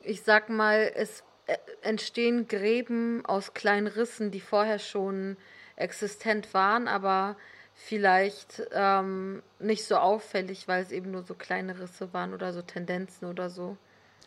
ich 0.01 0.23
sag 0.23 0.49
mal, 0.49 0.91
es 0.95 1.23
äh, 1.45 1.57
entstehen 1.81 2.47
Gräben 2.47 3.25
aus 3.25 3.53
kleinen 3.53 3.87
Rissen, 3.87 4.31
die 4.31 4.41
vorher 4.41 4.79
schon 4.79 5.37
existent 5.75 6.53
waren, 6.53 6.87
aber 6.87 7.35
vielleicht 7.73 8.63
ähm, 8.71 9.41
nicht 9.59 9.85
so 9.85 9.95
auffällig, 9.95 10.67
weil 10.67 10.83
es 10.83 10.91
eben 10.91 11.11
nur 11.11 11.23
so 11.23 11.33
kleine 11.33 11.79
Risse 11.79 12.13
waren 12.13 12.33
oder 12.33 12.53
so 12.53 12.61
Tendenzen 12.61 13.27
oder 13.27 13.49
so. 13.49 13.77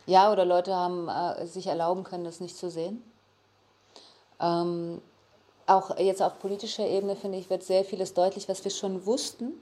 Ja, 0.05 0.31
oder 0.31 0.45
Leute 0.45 0.73
haben 0.73 1.07
äh, 1.09 1.45
sich 1.47 1.67
erlauben 1.67 2.03
können, 2.03 2.23
das 2.23 2.39
nicht 2.39 2.57
zu 2.57 2.69
sehen. 2.69 3.01
Ähm, 4.39 5.01
auch 5.67 5.97
jetzt 5.97 6.21
auf 6.21 6.39
politischer 6.39 6.87
Ebene, 6.87 7.15
finde 7.15 7.37
ich, 7.37 7.49
wird 7.49 7.63
sehr 7.63 7.83
vieles 7.83 8.13
deutlich, 8.13 8.47
was 8.47 8.63
wir 8.63 8.71
schon 8.71 9.05
wussten. 9.05 9.53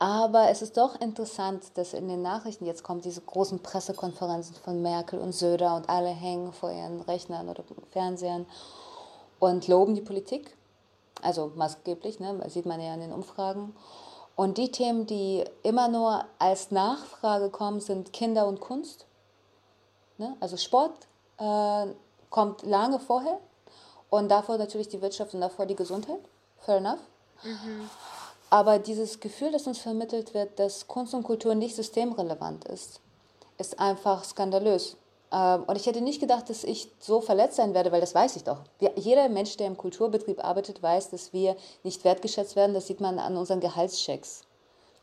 Aber 0.00 0.48
es 0.48 0.62
ist 0.62 0.78
doch 0.78 0.98
interessant, 0.98 1.76
dass 1.76 1.92
in 1.92 2.08
den 2.08 2.22
Nachrichten 2.22 2.64
jetzt 2.64 2.82
kommen 2.82 3.02
diese 3.02 3.20
großen 3.20 3.62
Pressekonferenzen 3.62 4.56
von 4.56 4.80
Merkel 4.80 5.20
und 5.20 5.32
Söder 5.32 5.76
und 5.76 5.90
alle 5.90 6.08
hängen 6.08 6.54
vor 6.54 6.72
ihren 6.72 7.02
Rechnern 7.02 7.50
oder 7.50 7.62
Fernsehern 7.90 8.46
und 9.40 9.68
loben 9.68 9.94
die 9.94 10.00
Politik. 10.00 10.56
Also 11.20 11.52
maßgeblich, 11.54 12.18
ne, 12.18 12.42
sieht 12.48 12.64
man 12.64 12.80
ja 12.80 12.94
in 12.94 13.00
den 13.00 13.12
Umfragen. 13.12 13.76
Und 14.36 14.56
die 14.56 14.72
Themen, 14.72 15.04
die 15.04 15.44
immer 15.62 15.88
nur 15.88 16.24
als 16.38 16.70
Nachfrage 16.70 17.50
kommen, 17.50 17.80
sind 17.80 18.14
Kinder 18.14 18.46
und 18.46 18.58
Kunst. 18.58 19.04
Ne? 20.16 20.34
Also 20.40 20.56
Sport 20.56 21.08
äh, 21.36 21.86
kommt 22.30 22.62
lange 22.62 23.00
vorher 23.00 23.38
und 24.08 24.30
davor 24.30 24.56
natürlich 24.56 24.88
die 24.88 25.02
Wirtschaft 25.02 25.34
und 25.34 25.42
davor 25.42 25.66
die 25.66 25.76
Gesundheit. 25.76 26.20
Fair 26.60 26.78
enough. 26.78 27.00
Mhm. 27.42 27.90
Aber 28.50 28.80
dieses 28.80 29.20
Gefühl, 29.20 29.52
das 29.52 29.68
uns 29.68 29.78
vermittelt 29.78 30.34
wird, 30.34 30.58
dass 30.58 30.88
Kunst 30.88 31.14
und 31.14 31.22
Kultur 31.22 31.54
nicht 31.54 31.76
systemrelevant 31.76 32.64
ist, 32.64 33.00
ist 33.58 33.78
einfach 33.78 34.24
skandalös. 34.24 34.96
Ähm, 35.32 35.62
und 35.64 35.76
ich 35.76 35.86
hätte 35.86 36.00
nicht 36.00 36.20
gedacht, 36.20 36.50
dass 36.50 36.64
ich 36.64 36.90
so 36.98 37.20
verletzt 37.20 37.56
sein 37.56 37.74
werde, 37.74 37.92
weil 37.92 38.00
das 38.00 38.14
weiß 38.14 38.36
ich 38.36 38.44
doch. 38.44 38.58
Jeder 38.96 39.28
Mensch, 39.28 39.56
der 39.56 39.68
im 39.68 39.76
Kulturbetrieb 39.76 40.44
arbeitet, 40.44 40.82
weiß, 40.82 41.10
dass 41.10 41.32
wir 41.32 41.56
nicht 41.84 42.02
wertgeschätzt 42.04 42.56
werden. 42.56 42.74
Das 42.74 42.88
sieht 42.88 43.00
man 43.00 43.20
an 43.20 43.36
unseren 43.36 43.60
Gehaltschecks. 43.60 44.42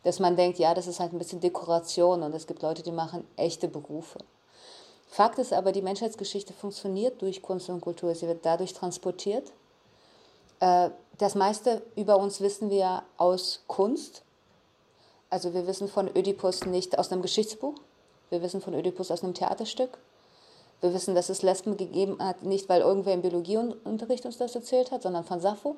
Dass 0.03 0.19
man 0.19 0.35
denkt, 0.35 0.59
ja, 0.59 0.73
das 0.73 0.87
ist 0.87 0.99
halt 0.99 1.13
ein 1.13 1.17
bisschen 1.17 1.39
Dekoration 1.39 2.23
und 2.23 2.33
es 2.33 2.47
gibt 2.47 2.61
Leute, 2.61 2.83
die 2.83 2.91
machen 2.91 3.25
echte 3.37 3.67
Berufe. 3.67 4.19
Fakt 5.07 5.39
ist 5.39 5.53
aber, 5.53 5.71
die 5.71 5.81
Menschheitsgeschichte 5.81 6.53
funktioniert 6.53 7.21
durch 7.21 7.41
Kunst 7.41 7.69
und 7.69 7.81
Kultur. 7.81 8.13
Sie 8.13 8.27
wird 8.27 8.45
dadurch 8.45 8.73
transportiert. 8.73 9.53
Äh, 10.59 10.89
das 11.17 11.35
meiste 11.35 11.81
über 11.95 12.17
uns 12.17 12.41
wissen 12.41 12.69
wir 12.69 13.03
aus 13.17 13.63
Kunst. 13.67 14.23
Also 15.29 15.53
wir 15.53 15.67
wissen 15.67 15.87
von 15.87 16.07
Ödipus 16.15 16.65
nicht 16.65 16.97
aus 16.99 17.11
einem 17.11 17.21
Geschichtsbuch. 17.21 17.75
Wir 18.29 18.41
wissen 18.41 18.61
von 18.61 18.73
Ödipus 18.73 19.11
aus 19.11 19.23
einem 19.23 19.33
Theaterstück. 19.33 19.97
Wir 20.79 20.93
wissen, 20.93 21.15
dass 21.15 21.29
es 21.29 21.41
Lesben 21.41 21.75
gegeben 21.75 22.17
hat, 22.19 22.43
nicht 22.43 22.69
weil 22.69 22.81
irgendwer 22.81 23.13
im 23.13 23.21
Biologieunterricht 23.21 24.25
uns 24.25 24.37
das 24.37 24.53
erzählt 24.53 24.91
hat, 24.91 25.01
sondern 25.01 25.23
von 25.23 25.39
Sappho. 25.39 25.75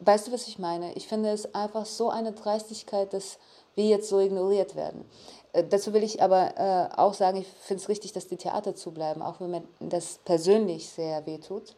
Weißt 0.00 0.26
du, 0.26 0.32
was 0.32 0.48
ich 0.48 0.58
meine? 0.58 0.94
Ich 0.94 1.06
finde 1.06 1.30
es 1.30 1.54
einfach 1.54 1.86
so 1.86 2.08
eine 2.08 2.32
Dreistigkeit, 2.32 3.12
dass 3.12 3.38
wir 3.74 3.84
jetzt 3.84 4.08
so 4.08 4.18
ignoriert 4.18 4.76
werden. 4.76 5.04
Äh, 5.52 5.64
dazu 5.68 5.92
will 5.92 6.02
ich 6.02 6.22
aber 6.22 6.56
äh, 6.56 6.96
auch 6.96 7.14
sagen, 7.14 7.38
ich 7.38 7.46
finde 7.46 7.82
es 7.82 7.88
richtig, 7.88 8.12
dass 8.12 8.26
die 8.26 8.36
Theater 8.36 8.74
zubleiben, 8.74 9.22
auch 9.22 9.40
wenn 9.40 9.50
mir 9.50 9.62
das 9.80 10.18
persönlich 10.24 10.88
sehr 10.88 11.26
wehtut. 11.26 11.76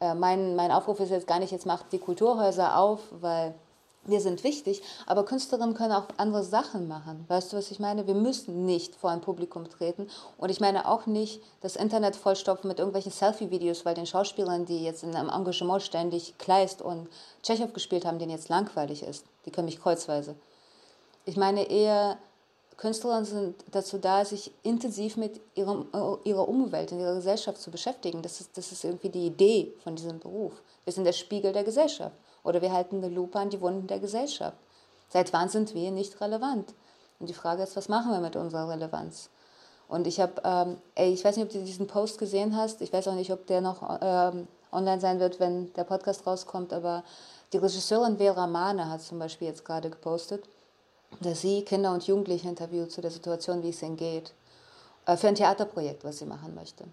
Äh, 0.00 0.14
mein, 0.14 0.56
mein 0.56 0.70
Aufruf 0.70 1.00
ist 1.00 1.10
jetzt 1.10 1.26
gar 1.26 1.38
nicht, 1.38 1.52
jetzt 1.52 1.66
macht 1.66 1.92
die 1.92 1.98
Kulturhäuser 1.98 2.78
auf, 2.78 3.00
weil 3.10 3.54
wir 4.08 4.20
sind 4.20 4.44
wichtig, 4.44 4.82
aber 5.06 5.24
Künstlerinnen 5.24 5.74
können 5.74 5.92
auch 5.92 6.06
andere 6.16 6.44
Sachen 6.44 6.88
machen. 6.88 7.24
Weißt 7.28 7.52
du, 7.52 7.56
was 7.56 7.70
ich 7.70 7.80
meine? 7.80 8.06
Wir 8.06 8.14
müssen 8.14 8.64
nicht 8.64 8.94
vor 8.94 9.10
ein 9.10 9.20
Publikum 9.20 9.68
treten. 9.68 10.08
Und 10.38 10.50
ich 10.50 10.60
meine 10.60 10.88
auch 10.88 11.06
nicht 11.06 11.42
das 11.60 11.76
Internet 11.76 12.16
vollstopfen 12.16 12.68
mit 12.68 12.78
irgendwelchen 12.78 13.12
Selfie-Videos, 13.12 13.84
weil 13.84 13.94
den 13.94 14.06
Schauspielern, 14.06 14.64
die 14.64 14.84
jetzt 14.84 15.02
in 15.02 15.14
einem 15.14 15.28
Engagement 15.28 15.82
ständig 15.82 16.38
Kleist 16.38 16.82
und 16.82 17.08
Tschechow 17.42 17.72
gespielt 17.72 18.04
haben, 18.04 18.18
denen 18.18 18.30
jetzt 18.30 18.48
langweilig 18.48 19.02
ist. 19.02 19.24
Die 19.44 19.50
können 19.50 19.66
mich 19.66 19.80
kreuzweise. 19.80 20.36
Ich 21.24 21.36
meine 21.36 21.68
eher, 21.68 22.18
Künstler 22.76 23.24
sind 23.24 23.54
dazu 23.70 23.96
da, 23.96 24.24
sich 24.24 24.52
intensiv 24.62 25.16
mit 25.16 25.40
ihrem, 25.54 25.86
ihrer 26.24 26.46
Umwelt 26.46 26.92
und 26.92 27.00
ihrer 27.00 27.14
Gesellschaft 27.14 27.58
zu 27.58 27.70
beschäftigen. 27.70 28.20
Das 28.20 28.40
ist, 28.40 28.56
das 28.56 28.70
ist 28.70 28.84
irgendwie 28.84 29.08
die 29.08 29.26
Idee 29.26 29.72
von 29.82 29.96
diesem 29.96 30.18
Beruf. 30.18 30.52
Wir 30.84 30.92
sind 30.92 31.04
der 31.04 31.12
Spiegel 31.12 31.52
der 31.52 31.64
Gesellschaft. 31.64 32.14
Oder 32.44 32.60
wir 32.60 32.72
halten 32.72 32.98
eine 32.98 33.08
Lupe 33.08 33.38
an 33.38 33.48
die 33.48 33.60
Wunden 33.60 33.86
der 33.86 33.98
Gesellschaft. 33.98 34.58
Seit 35.08 35.32
wann 35.32 35.48
sind 35.48 35.74
wir 35.74 35.90
nicht 35.90 36.20
relevant? 36.20 36.74
Und 37.18 37.30
die 37.30 37.34
Frage 37.34 37.62
ist, 37.62 37.76
was 37.76 37.88
machen 37.88 38.12
wir 38.12 38.20
mit 38.20 38.36
unserer 38.36 38.68
Relevanz? 38.68 39.30
Und 39.88 40.06
ich 40.06 40.20
habe, 40.20 40.34
ähm, 40.44 40.76
ich 40.96 41.24
weiß 41.24 41.36
nicht, 41.36 41.46
ob 41.46 41.52
du 41.52 41.64
diesen 41.64 41.86
Post 41.86 42.18
gesehen 42.18 42.56
hast. 42.56 42.82
Ich 42.82 42.92
weiß 42.92 43.08
auch 43.08 43.14
nicht, 43.14 43.32
ob 43.32 43.46
der 43.46 43.62
noch 43.62 43.98
ähm, 44.02 44.48
online 44.70 45.00
sein 45.00 45.18
wird, 45.18 45.40
wenn 45.40 45.72
der 45.74 45.84
Podcast 45.84 46.26
rauskommt. 46.26 46.74
Aber 46.74 47.04
die 47.54 47.58
Regisseurin 47.58 48.18
Vera 48.18 48.46
Mahne 48.46 48.90
hat 48.90 49.00
zum 49.00 49.18
Beispiel 49.18 49.48
jetzt 49.48 49.64
gerade 49.64 49.88
gepostet 49.88 50.44
dass 51.20 51.40
sie 51.40 51.62
Kinder 51.62 51.92
und 51.92 52.06
Jugendliche 52.06 52.48
interviewt 52.48 52.90
zu 52.90 53.00
der 53.00 53.10
Situation, 53.10 53.62
wie 53.62 53.70
es 53.70 53.82
ihnen 53.82 53.96
geht, 53.96 54.32
äh, 55.06 55.16
für 55.16 55.28
ein 55.28 55.34
Theaterprojekt, 55.34 56.04
was 56.04 56.18
sie 56.18 56.26
machen 56.26 56.54
möchte. 56.54 56.84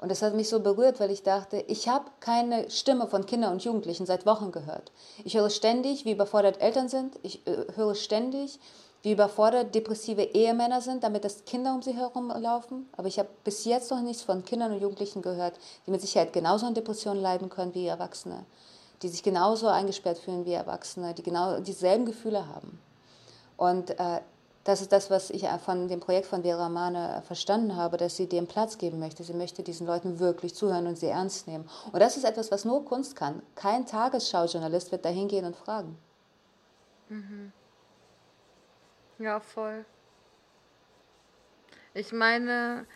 Und 0.00 0.10
das 0.10 0.22
hat 0.22 0.34
mich 0.34 0.48
so 0.48 0.60
berührt, 0.60 1.00
weil 1.00 1.10
ich 1.10 1.24
dachte, 1.24 1.64
ich 1.66 1.88
habe 1.88 2.04
keine 2.20 2.70
Stimme 2.70 3.08
von 3.08 3.26
Kindern 3.26 3.52
und 3.52 3.64
Jugendlichen 3.64 4.06
seit 4.06 4.26
Wochen 4.26 4.52
gehört. 4.52 4.92
Ich 5.24 5.36
höre 5.36 5.50
ständig, 5.50 6.04
wie 6.04 6.12
überfordert 6.12 6.60
Eltern 6.60 6.88
sind. 6.88 7.18
Ich 7.22 7.44
äh, 7.48 7.66
höre 7.74 7.96
ständig, 7.96 8.60
wie 9.02 9.12
überfordert 9.12 9.74
depressive 9.74 10.22
Ehemänner 10.22 10.80
sind, 10.80 11.02
damit 11.02 11.24
das 11.24 11.44
Kinder 11.44 11.74
um 11.74 11.82
sie 11.82 11.94
herum 11.94 12.28
laufen. 12.28 12.88
Aber 12.96 13.08
ich 13.08 13.18
habe 13.18 13.28
bis 13.42 13.64
jetzt 13.64 13.90
noch 13.90 14.00
nichts 14.00 14.22
von 14.22 14.44
Kindern 14.44 14.72
und 14.72 14.80
Jugendlichen 14.80 15.22
gehört, 15.22 15.54
die 15.86 15.90
mit 15.90 16.00
Sicherheit 16.00 16.32
genauso 16.32 16.66
an 16.66 16.74
Depressionen 16.74 17.22
leiden 17.22 17.48
können 17.48 17.74
wie 17.74 17.86
Erwachsene, 17.86 18.44
die 19.02 19.08
sich 19.08 19.24
genauso 19.24 19.66
eingesperrt 19.66 20.18
fühlen 20.18 20.44
wie 20.44 20.52
Erwachsene, 20.52 21.14
die 21.14 21.22
genau 21.22 21.58
dieselben 21.60 22.06
Gefühle 22.06 22.46
haben. 22.46 22.80
Und 23.58 23.90
äh, 23.98 24.20
das 24.64 24.80
ist 24.80 24.92
das, 24.92 25.10
was 25.10 25.30
ich 25.30 25.46
von 25.64 25.88
dem 25.88 26.00
Projekt 26.00 26.26
von 26.26 26.42
Vera 26.42 26.68
Mahne 26.68 27.22
verstanden 27.26 27.76
habe, 27.76 27.96
dass 27.96 28.16
sie 28.16 28.28
dem 28.28 28.46
Platz 28.46 28.78
geben 28.78 28.98
möchte. 28.98 29.24
Sie 29.24 29.34
möchte 29.34 29.62
diesen 29.62 29.86
Leuten 29.86 30.18
wirklich 30.18 30.54
zuhören 30.54 30.86
und 30.86 30.96
sie 30.96 31.08
ernst 31.08 31.48
nehmen. 31.48 31.68
Und 31.90 32.00
das 32.00 32.16
ist 32.16 32.24
etwas, 32.24 32.50
was 32.50 32.64
nur 32.64 32.84
Kunst 32.84 33.16
kann. 33.16 33.42
Kein 33.54 33.84
Tagesschau-Journalist 33.84 34.92
wird 34.92 35.04
da 35.04 35.08
hingehen 35.08 35.44
und 35.44 35.56
fragen. 35.56 35.98
Mhm. 37.08 37.52
Ja, 39.18 39.40
voll. 39.40 39.84
Ich 41.94 42.12
meine, 42.12 42.86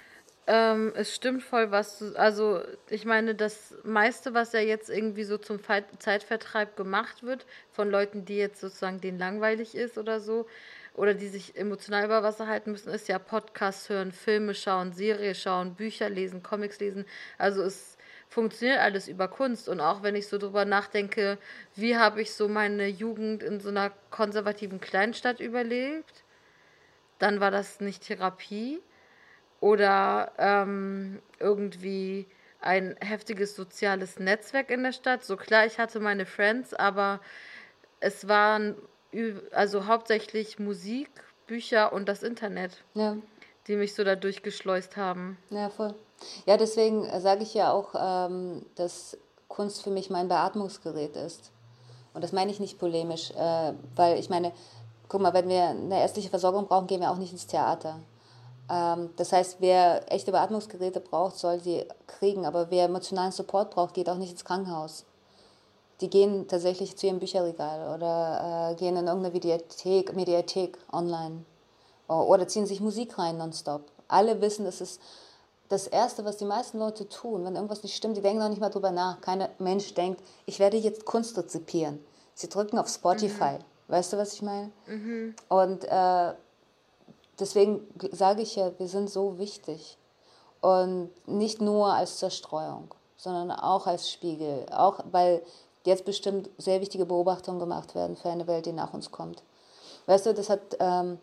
ähm, 0.47 0.93
es 0.97 1.15
stimmt 1.15 1.43
voll, 1.43 1.71
was 1.71 1.99
du, 1.99 2.17
also 2.17 2.63
ich 2.91 3.05
meine, 3.05 3.35
das 3.35 3.75
meiste, 3.85 4.35
was 4.35 4.53
ja 4.53 4.61
jetzt 4.61 4.91
irgendwie 4.91 5.25
so 5.25 5.39
zum 5.39 5.61
Zeitvertreib 5.99 6.77
gemacht 6.77 7.23
wird, 7.23 7.47
von 7.71 7.91
Leuten, 7.91 8.25
die 8.25 8.37
jetzt 8.37 8.61
sozusagen 8.61 9.01
denen 9.01 9.19
langweilig 9.19 9.75
ist 9.75 9.99
oder 9.99 10.21
so, 10.21 10.47
oder 10.95 11.15
die 11.15 11.29
sich 11.29 11.57
emotional 11.57 12.05
über 12.05 12.23
Wasser 12.23 12.47
halten 12.49 12.73
müssen, 12.73 12.93
ist 12.93 13.09
ja 13.09 13.19
Podcasts 13.19 13.89
hören, 13.89 14.13
Filme 14.13 14.55
schauen, 14.55 14.93
Serie 14.93 15.35
schauen, 15.35 15.75
Bücher 15.75 16.11
lesen, 16.11 16.43
Comics 16.43 16.81
lesen. 16.81 17.07
Also 17.39 17.63
es 17.63 17.97
funktioniert 18.29 18.81
alles 18.81 19.09
über 19.09 19.29
Kunst. 19.29 19.69
Und 19.69 19.81
auch 19.81 20.03
wenn 20.03 20.17
ich 20.17 20.29
so 20.29 20.39
drüber 20.39 20.65
nachdenke, 20.65 21.39
wie 21.77 21.97
habe 21.97 22.21
ich 22.21 22.35
so 22.35 22.49
meine 22.49 22.89
Jugend 22.89 23.43
in 23.43 23.61
so 23.61 23.71
einer 23.71 23.91
konservativen 24.11 24.81
Kleinstadt 24.81 25.41
überlebt, 25.41 26.25
dann 27.19 27.41
war 27.41 27.51
das 27.51 27.81
nicht 27.81 28.03
Therapie 28.03 28.81
oder 29.63 30.33
ähm, 30.39 31.23
irgendwie 31.39 32.27
ein 32.61 32.97
heftiges 33.01 33.55
soziales 33.55 34.19
Netzwerk 34.19 34.71
in 34.71 34.83
der 34.83 34.93
Stadt. 34.93 35.25
So 35.25 35.37
klar, 35.37 35.67
ich 35.67 35.79
hatte 35.79 36.01
meine 36.01 36.27
Friends, 36.27 36.75
aber 36.75 37.21
es 38.01 38.27
waren 38.27 38.75
also 39.53 39.87
hauptsächlich 39.87 40.59
Musik, 40.59 41.09
Bücher 41.47 41.93
und 41.93 42.09
das 42.09 42.25
Internet, 42.25 42.83
ja. 42.95 43.17
die 43.69 43.77
mich 43.77 43.95
so 43.95 44.03
da 44.03 44.17
durchgeschleust 44.17 44.97
haben. 44.97 45.39
Ja, 45.51 45.71
voll. 45.71 45.95
Ja, 46.45 46.57
deswegen 46.57 47.09
sage 47.21 47.45
ich 47.45 47.55
ja 47.55 47.71
auch, 47.71 47.95
ähm, 47.97 48.67
dass 48.75 49.17
Kunst 49.47 49.83
für 49.83 49.91
mich 49.91 50.11
mein 50.11 50.27
Beatmungsgerät 50.27 51.15
ist. 51.15 51.53
Und 52.15 52.25
das 52.25 52.33
meine 52.33 52.51
ich 52.51 52.59
nicht 52.59 52.81
polemisch, 52.81 53.31
äh, 53.31 53.73
weil 53.95 54.19
ich 54.19 54.29
meine, 54.29 54.53
guck 55.09 55.21
mal, 55.21 55.35
wenn 55.35 55.49
wir 55.49 55.69
eine 55.69 56.01
ärztliche 56.01 56.31
Versorgung 56.31 56.67
brauchen, 56.67 56.89
gehen 56.89 57.01
wir 57.01 57.13
auch 57.13 57.17
nicht 57.17 57.33
ins 57.33 57.47
Theater. 57.47 58.01
Ähm, 58.71 59.11
das 59.17 59.33
heißt, 59.33 59.57
wer 59.61 60.11
echte 60.13 60.33
Beatmungsgeräte 60.33 61.01
braucht, 61.01 61.37
soll 61.37 61.61
sie 61.61 61.85
kriegen. 62.07 62.47
Aber 62.47 62.71
wer 62.71 62.87
emotionalen 62.87 63.33
Support 63.33 63.71
braucht, 63.71 63.95
geht 63.95 64.09
auch 64.09 64.17
nicht 64.17 64.33
ins 64.33 64.45
Krankenhaus. 64.45 65.05
Die 66.01 66.11
gehen 66.11 66.49
tatsächlich 66.49 66.97
zu 66.97 67.07
ihrem 67.07 67.21
Bücherregal 67.21 67.95
oder 67.95 68.71
äh, 68.71 68.75
gehen 68.75 68.97
in 68.97 69.07
irgendeine 69.07 69.33
Mediathek, 69.33 70.15
Mediathek 70.17 70.77
online 70.93 71.45
oder 72.09 72.49
ziehen 72.49 72.67
sich 72.67 72.81
Musik 72.81 73.19
rein 73.19 73.39
nonstop. 73.39 73.83
Alle 74.09 74.41
wissen, 74.41 74.65
das 74.65 74.81
ist 74.81 75.01
das 75.69 75.87
Erste, 75.87 76.25
was 76.25 76.37
die 76.37 76.45
meisten 76.45 76.79
Leute 76.79 77.09
tun, 77.09 77.45
wenn 77.45 77.55
irgendwas 77.55 77.83
nicht 77.83 77.97
stimmt, 77.97 78.17
die 78.17 78.21
denken 78.21 78.41
noch 78.41 78.49
nicht 78.49 78.61
mal 78.61 78.69
drüber 78.69 78.91
nach. 78.91 79.21
Kein 79.21 79.49
Mensch 79.59 79.95
denkt, 79.95 80.23
ich 80.45 80.59
werde 80.59 80.77
jetzt 80.77 81.05
Kunst 81.05 81.37
rezipieren. 81.39 81.99
Sie 82.35 82.49
drücken 82.49 82.79
auf 82.79 82.89
Spotify. 82.89 83.55
Mhm. 83.55 83.65
Weißt 83.89 84.13
du, 84.13 84.17
was 84.19 84.35
ich 84.35 84.43
meine? 84.43 84.71
Mhm. 84.87 85.35
Und 85.49 85.85
äh, 85.85 86.33
deswegen 87.43 87.87
sage 88.13 88.43
ich 88.43 88.57
ja, 88.57 88.73
wir 88.79 88.89
sind 88.89 89.11
so 89.11 89.39
wichtig. 89.39 89.99
Und 90.61 91.11
nicht 91.27 91.61
nur 91.61 91.93
als 91.93 92.19
Zerstreuung, 92.19 92.95
sondern 93.17 93.51
auch 93.51 93.87
als 93.87 94.11
Spiegel. 94.11 94.65
Auch 94.71 95.01
weil 95.11 95.43
jetzt 95.85 96.05
bestimmt 96.05 96.49
sehr 96.57 96.81
wichtige 96.81 97.05
Beobachtungen 97.05 97.59
gemacht 97.59 97.95
werden 97.95 98.17
für 98.17 98.31
eine 98.31 98.47
Welt, 98.47 98.67
die 98.67 98.73
nach 98.73 98.95
uns 98.95 99.11
kommt. 99.11 99.43
Weißt 100.07 100.27
du, 100.27 100.35
das 100.35 100.49
hat 100.49 100.61
ähm, 100.79 101.19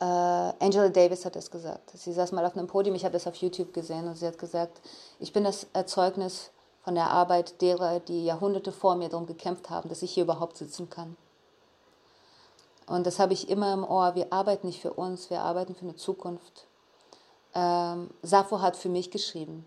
äh, 0.00 0.04
Angela 0.04 0.88
Davis 0.88 1.24
hat 1.24 1.34
das 1.34 1.50
gesagt. 1.50 1.90
Sie 1.94 2.12
saß 2.12 2.30
mal 2.32 2.46
auf 2.46 2.56
einem 2.56 2.68
Podium, 2.68 2.94
ich 2.94 3.04
habe 3.04 3.12
das 3.12 3.26
auf 3.26 3.34
YouTube 3.36 3.74
gesehen 3.74 4.06
und 4.06 4.16
sie 4.16 4.26
hat 4.26 4.38
gesagt, 4.38 4.80
ich 5.18 5.32
bin 5.32 5.44
das 5.44 5.66
Erzeugnis 5.72 6.50
von 6.84 6.94
der 6.94 7.10
Arbeit 7.10 7.60
derer, 7.60 7.98
die 8.00 8.24
Jahrhunderte 8.24 8.70
vor 8.70 8.94
mir 8.94 9.08
darum 9.08 9.26
gekämpft 9.26 9.68
haben, 9.70 9.88
dass 9.88 10.02
ich 10.02 10.12
hier 10.12 10.22
überhaupt 10.22 10.56
sitzen 10.56 10.88
kann. 10.88 11.16
Und 12.88 13.06
das 13.06 13.18
habe 13.18 13.34
ich 13.34 13.48
immer 13.48 13.74
im 13.74 13.84
Ohr. 13.84 14.14
Wir 14.14 14.32
arbeiten 14.32 14.66
nicht 14.66 14.80
für 14.80 14.92
uns, 14.92 15.30
wir 15.30 15.40
arbeiten 15.40 15.74
für 15.74 15.82
eine 15.82 15.96
Zukunft. 15.96 16.66
Ähm, 17.54 18.10
Sappho 18.22 18.60
hat 18.62 18.76
für 18.76 18.88
mich 18.88 19.10
geschrieben. 19.10 19.66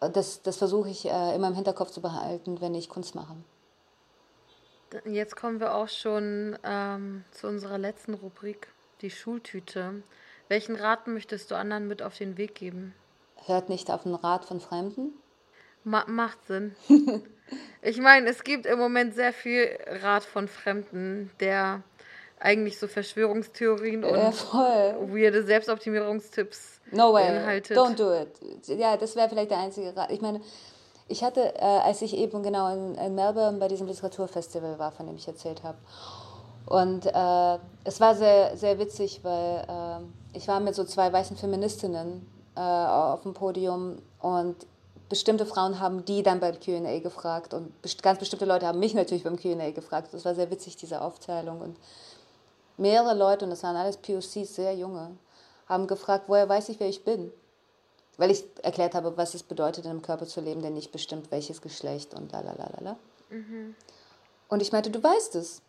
Das, 0.00 0.42
das 0.42 0.56
versuche 0.56 0.90
ich 0.90 1.06
äh, 1.06 1.34
immer 1.34 1.48
im 1.48 1.54
Hinterkopf 1.54 1.90
zu 1.90 2.00
behalten, 2.00 2.60
wenn 2.60 2.74
ich 2.74 2.88
Kunst 2.88 3.14
mache. 3.14 3.36
Jetzt 5.04 5.36
kommen 5.36 5.60
wir 5.60 5.74
auch 5.74 5.88
schon 5.88 6.58
ähm, 6.64 7.24
zu 7.30 7.46
unserer 7.46 7.78
letzten 7.78 8.14
Rubrik, 8.14 8.68
die 9.00 9.10
Schultüte. 9.10 10.02
Welchen 10.48 10.76
Rat 10.76 11.06
möchtest 11.06 11.50
du 11.50 11.56
anderen 11.56 11.88
mit 11.88 12.02
auf 12.02 12.18
den 12.18 12.36
Weg 12.36 12.54
geben? 12.54 12.94
Hört 13.46 13.68
nicht 13.68 13.90
auf 13.90 14.02
den 14.02 14.14
Rat 14.14 14.44
von 14.44 14.60
Fremden. 14.60 15.12
Ma 15.84 16.04
macht 16.06 16.44
Sinn. 16.46 16.76
ich 17.82 17.98
meine, 18.00 18.28
es 18.28 18.44
gibt 18.44 18.66
im 18.66 18.78
Moment 18.78 19.14
sehr 19.14 19.32
viel 19.32 19.68
Rat 20.02 20.24
von 20.24 20.48
Fremden, 20.48 21.30
der 21.40 21.82
eigentlich 22.38 22.78
so 22.78 22.88
Verschwörungstheorien 22.88 24.04
und 24.04 24.16
ja, 24.16 24.32
weirde 25.00 25.44
Selbstoptimierungstipps 25.44 26.80
no 26.90 27.12
way. 27.12 27.24
beinhaltet. 27.24 27.76
Don't 27.76 27.96
do 27.96 28.12
it. 28.14 28.30
Ja, 28.66 28.96
das 28.96 29.16
wäre 29.16 29.28
vielleicht 29.28 29.50
der 29.50 29.58
einzige 29.58 29.96
Rat. 29.96 30.10
Ich 30.10 30.20
meine, 30.20 30.40
ich 31.08 31.22
hatte, 31.22 31.54
äh, 31.56 31.60
als 31.60 32.02
ich 32.02 32.16
eben 32.16 32.42
genau 32.42 32.72
in, 32.72 32.94
in, 32.94 33.14
Melbourne 33.14 33.58
bei 33.58 33.68
diesem 33.68 33.86
Literaturfestival 33.86 34.78
war, 34.78 34.92
von 34.92 35.06
dem 35.06 35.16
ich 35.16 35.28
erzählt 35.28 35.62
habe, 35.62 35.78
und 36.66 37.06
äh, 37.06 37.58
es 37.84 38.00
war 38.00 38.14
sehr, 38.14 38.56
sehr 38.56 38.78
witzig, 38.78 39.20
weil 39.22 39.64
äh, 39.68 40.36
ich 40.36 40.48
war 40.48 40.60
mit 40.60 40.74
so 40.74 40.84
zwei 40.84 41.12
weißen 41.12 41.36
Feministinnen 41.36 42.26
äh, 42.56 42.60
auf 42.60 43.22
dem 43.22 43.34
Podium 43.34 43.98
und 44.20 44.56
bestimmte 45.12 45.44
Frauen 45.44 45.78
haben 45.78 46.06
die 46.06 46.22
dann 46.22 46.40
beim 46.40 46.58
Q&A 46.58 47.00
gefragt 47.00 47.52
und 47.52 47.70
ganz 48.00 48.18
bestimmte 48.18 48.46
Leute 48.46 48.66
haben 48.66 48.78
mich 48.78 48.94
natürlich 48.94 49.24
beim 49.24 49.38
Q&A 49.38 49.70
gefragt. 49.70 50.08
Das 50.12 50.24
war 50.24 50.34
sehr 50.34 50.50
witzig, 50.50 50.76
diese 50.76 51.02
Aufteilung. 51.02 51.60
Und 51.60 51.76
mehrere 52.78 53.14
Leute, 53.14 53.44
und 53.44 53.50
das 53.50 53.62
waren 53.62 53.76
alles 53.76 53.98
POCs, 53.98 54.54
sehr 54.54 54.74
junge, 54.74 55.14
haben 55.68 55.86
gefragt, 55.86 56.24
woher 56.28 56.48
weiß 56.48 56.70
ich, 56.70 56.80
wer 56.80 56.88
ich 56.88 57.04
bin? 57.04 57.30
Weil 58.16 58.30
ich 58.30 58.42
erklärt 58.62 58.94
habe, 58.94 59.14
was 59.18 59.34
es 59.34 59.42
bedeutet, 59.42 59.84
in 59.84 59.90
einem 59.90 60.00
Körper 60.00 60.26
zu 60.26 60.40
leben, 60.40 60.62
der 60.62 60.70
nicht 60.70 60.92
bestimmt, 60.92 61.30
welches 61.30 61.60
Geschlecht 61.60 62.14
und 62.14 62.32
lalalala. 62.32 62.96
Mhm. 63.28 63.74
Und 64.48 64.62
ich 64.62 64.72
meinte, 64.72 64.90
du 64.90 65.02
weißt 65.02 65.34
es. 65.34 65.60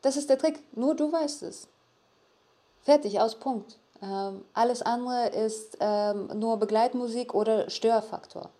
Das 0.00 0.16
ist 0.16 0.30
der 0.30 0.38
Trick. 0.38 0.62
Nur 0.74 0.94
du 0.94 1.12
weißt 1.12 1.42
es. 1.42 1.68
Fertig, 2.80 3.20
aus, 3.20 3.34
Punkt. 3.34 3.78
Ähm, 4.02 4.44
alles 4.54 4.82
andere 4.82 5.28
ist 5.28 5.76
ähm, 5.80 6.30
nur 6.34 6.58
Begleitmusik 6.58 7.34
oder 7.34 7.68
Störfaktor. 7.68 8.50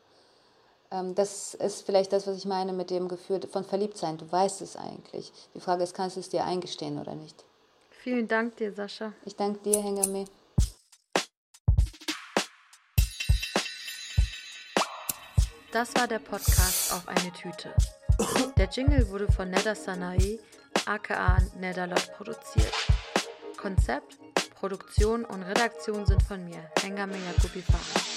Ähm, 0.91 1.15
das 1.15 1.55
ist 1.55 1.87
vielleicht 1.87 2.13
das, 2.13 2.27
was 2.27 2.37
ich 2.37 2.45
meine 2.45 2.73
mit 2.73 2.91
dem 2.91 3.09
Gefühl 3.09 3.41
von 3.51 3.65
Verliebtsein. 3.65 4.19
Du 4.19 4.31
weißt 4.31 4.61
es 4.61 4.77
eigentlich. 4.77 5.33
Die 5.55 5.61
Frage 5.61 5.83
ist, 5.83 5.95
kannst 5.95 6.17
du 6.17 6.21
es 6.21 6.29
dir 6.29 6.45
eingestehen 6.45 6.99
oder 6.99 7.15
nicht? 7.15 7.45
Vielen 8.03 8.29
Dank 8.29 8.57
dir, 8.57 8.73
Sascha. 8.73 9.13
Ich 9.25 9.37
danke 9.37 9.61
dir, 9.61 9.81
Hengame. 9.81 10.25
Das 15.73 15.95
war 15.95 16.09
der 16.09 16.19
Podcast 16.19 16.93
auf 16.93 17.07
eine 17.07 17.33
Tüte. 17.33 17.73
Der 18.57 18.69
Jingle 18.69 19.09
wurde 19.09 19.31
von 19.31 19.49
Neda 19.49 19.75
Sanae, 19.75 20.41
aka 20.85 21.39
Nedalot, 21.59 22.13
produziert. 22.17 22.73
Konzept 23.57 24.19
Produktion 24.61 25.25
und 25.25 25.43
Redaktion 25.43 26.05
sind 26.05 26.23
von 26.23 26.45
mir, 26.45 26.63
Hengame 26.83 27.15
Yakubi 27.15 27.63
Farah. 27.63 28.10